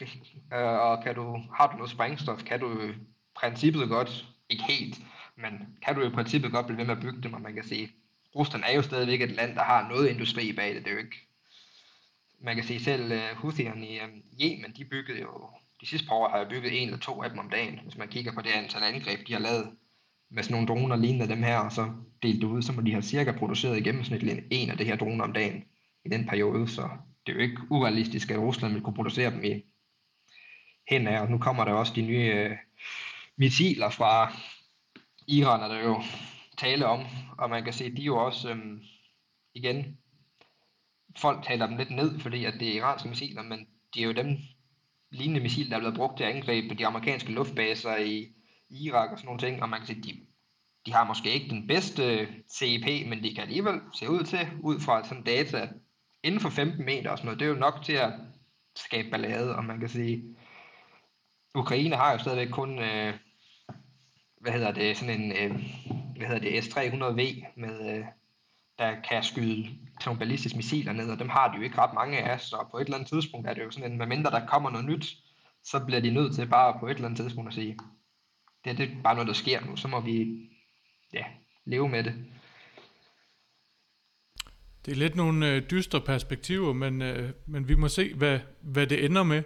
[0.54, 2.92] øh, og kan du, har du noget sprængstof, kan du i
[3.36, 4.98] princippet godt, ikke helt,
[5.36, 7.64] men kan du i princippet godt blive ved med at bygge dem, og man kan
[7.64, 7.88] sige,
[8.36, 10.98] Rusland er jo stadigvæk et land, der har noget industri bag det, det er jo
[10.98, 11.16] ikke,
[12.40, 16.08] man kan sige selv øh, uh, Houthierne i um, Yemen, de byggede jo, de sidste
[16.08, 18.32] par år har jeg bygget en eller to af dem om dagen, hvis man kigger
[18.32, 19.70] på det antal angreb, de har lavet
[20.30, 22.90] med sådan nogle droner lignende dem her, og så delt det ud, så må de
[22.90, 25.64] have cirka produceret i gennemsnit en af det her droner om dagen
[26.04, 26.88] i den periode, så
[27.26, 29.64] det er jo ikke urealistisk, at Rusland vil kunne producere dem i
[30.88, 32.56] hen af, og nu kommer der også de nye øh,
[33.36, 34.32] missiler fra
[35.26, 36.02] Iran, er der jo
[36.58, 37.06] tale om,
[37.38, 38.80] og man kan se, de er jo også, øhm,
[39.54, 39.98] igen,
[41.18, 44.12] folk taler dem lidt ned, fordi at det er iranske missiler, men de er jo
[44.12, 44.36] dem
[45.10, 48.26] lignende missiler, der er blevet brugt til angreb på de amerikanske luftbaser i
[48.70, 50.26] Irak og sådan nogle ting, og man kan sige, de,
[50.86, 52.28] de har måske ikke den bedste
[52.58, 55.68] CEP, men de kan alligevel se ud til, ud fra sådan data,
[56.22, 58.12] inden for 15 meter og sådan noget, det er jo nok til at
[58.76, 60.36] skabe ballade, og man kan sige,
[61.54, 63.14] Ukraine har jo stadigvæk kun, øh,
[64.42, 65.50] hvad hedder det, sådan en, øh,
[66.16, 68.04] hvad hedder det, S-300V, med, øh,
[68.78, 69.76] der kan skyde sådan
[70.06, 72.78] nogle ballistiske missiler ned, og dem har de jo ikke ret mange af, så på
[72.78, 75.16] et eller andet tidspunkt er det jo sådan en, medmindre der kommer noget nyt,
[75.64, 77.78] så bliver de nødt til bare på et eller andet tidspunkt at sige,
[78.64, 79.76] det, det er bare noget, der sker nu.
[79.76, 80.48] Så må vi
[81.12, 81.24] ja,
[81.64, 82.14] leve med det.
[84.84, 88.86] Det er lidt nogle øh, dystre perspektiver, men, øh, men vi må se, hvad, hvad
[88.86, 89.42] det ender med.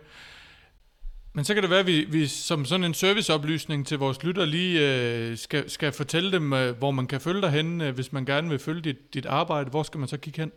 [1.37, 4.45] Men så kan det være, at vi, vi som sådan en serviceoplysning til vores lytter
[4.45, 8.13] lige øh, skal, skal fortælle dem, øh, hvor man kan følge dig hen, øh, hvis
[8.13, 9.71] man gerne vil følge dit, dit arbejde.
[9.71, 10.53] Hvor skal man så kigge hen?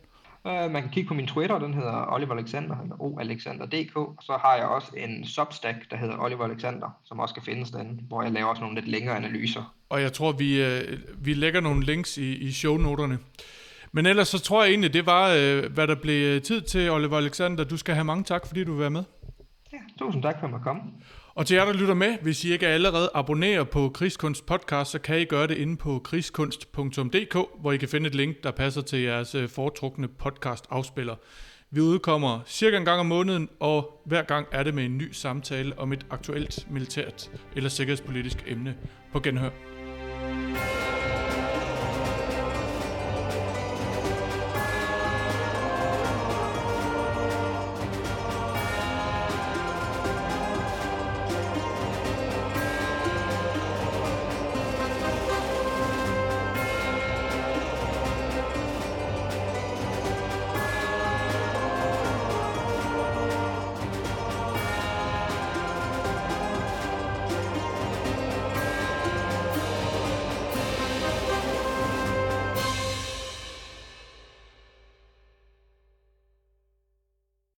[0.45, 4.37] Uh, man kan kigge på min Twitter, den hedder Oliver Alexander, eller oalexander.dk, og så
[4.41, 8.23] har jeg også en Substack, der hedder Oliver Alexander, som også kan findes derinde, hvor
[8.23, 9.75] jeg laver også nogle lidt længere analyser.
[9.89, 10.81] Og jeg tror, vi, uh,
[11.25, 13.19] vi lægger nogle links i, i shownoterne.
[13.91, 17.17] Men ellers så tror jeg egentlig, det var, uh, hvad der blev tid til, Oliver
[17.17, 17.63] Alexander.
[17.63, 19.03] Du skal have mange tak, fordi du var med.
[19.79, 20.81] Ja, tusind tak for at komme.
[21.35, 24.99] Og til jer, der lytter med, hvis I ikke allerede abonnerer på Krigskunst podcast, så
[24.99, 28.81] kan I gøre det inde på krigskunst.dk, hvor I kan finde et link, der passer
[28.81, 31.15] til jeres øh, foretrukne podcast afspiller.
[31.71, 35.11] Vi udkommer cirka en gang om måneden, og hver gang er det med en ny
[35.11, 38.75] samtale om et aktuelt militært eller sikkerhedspolitisk emne
[39.11, 39.49] på genhør.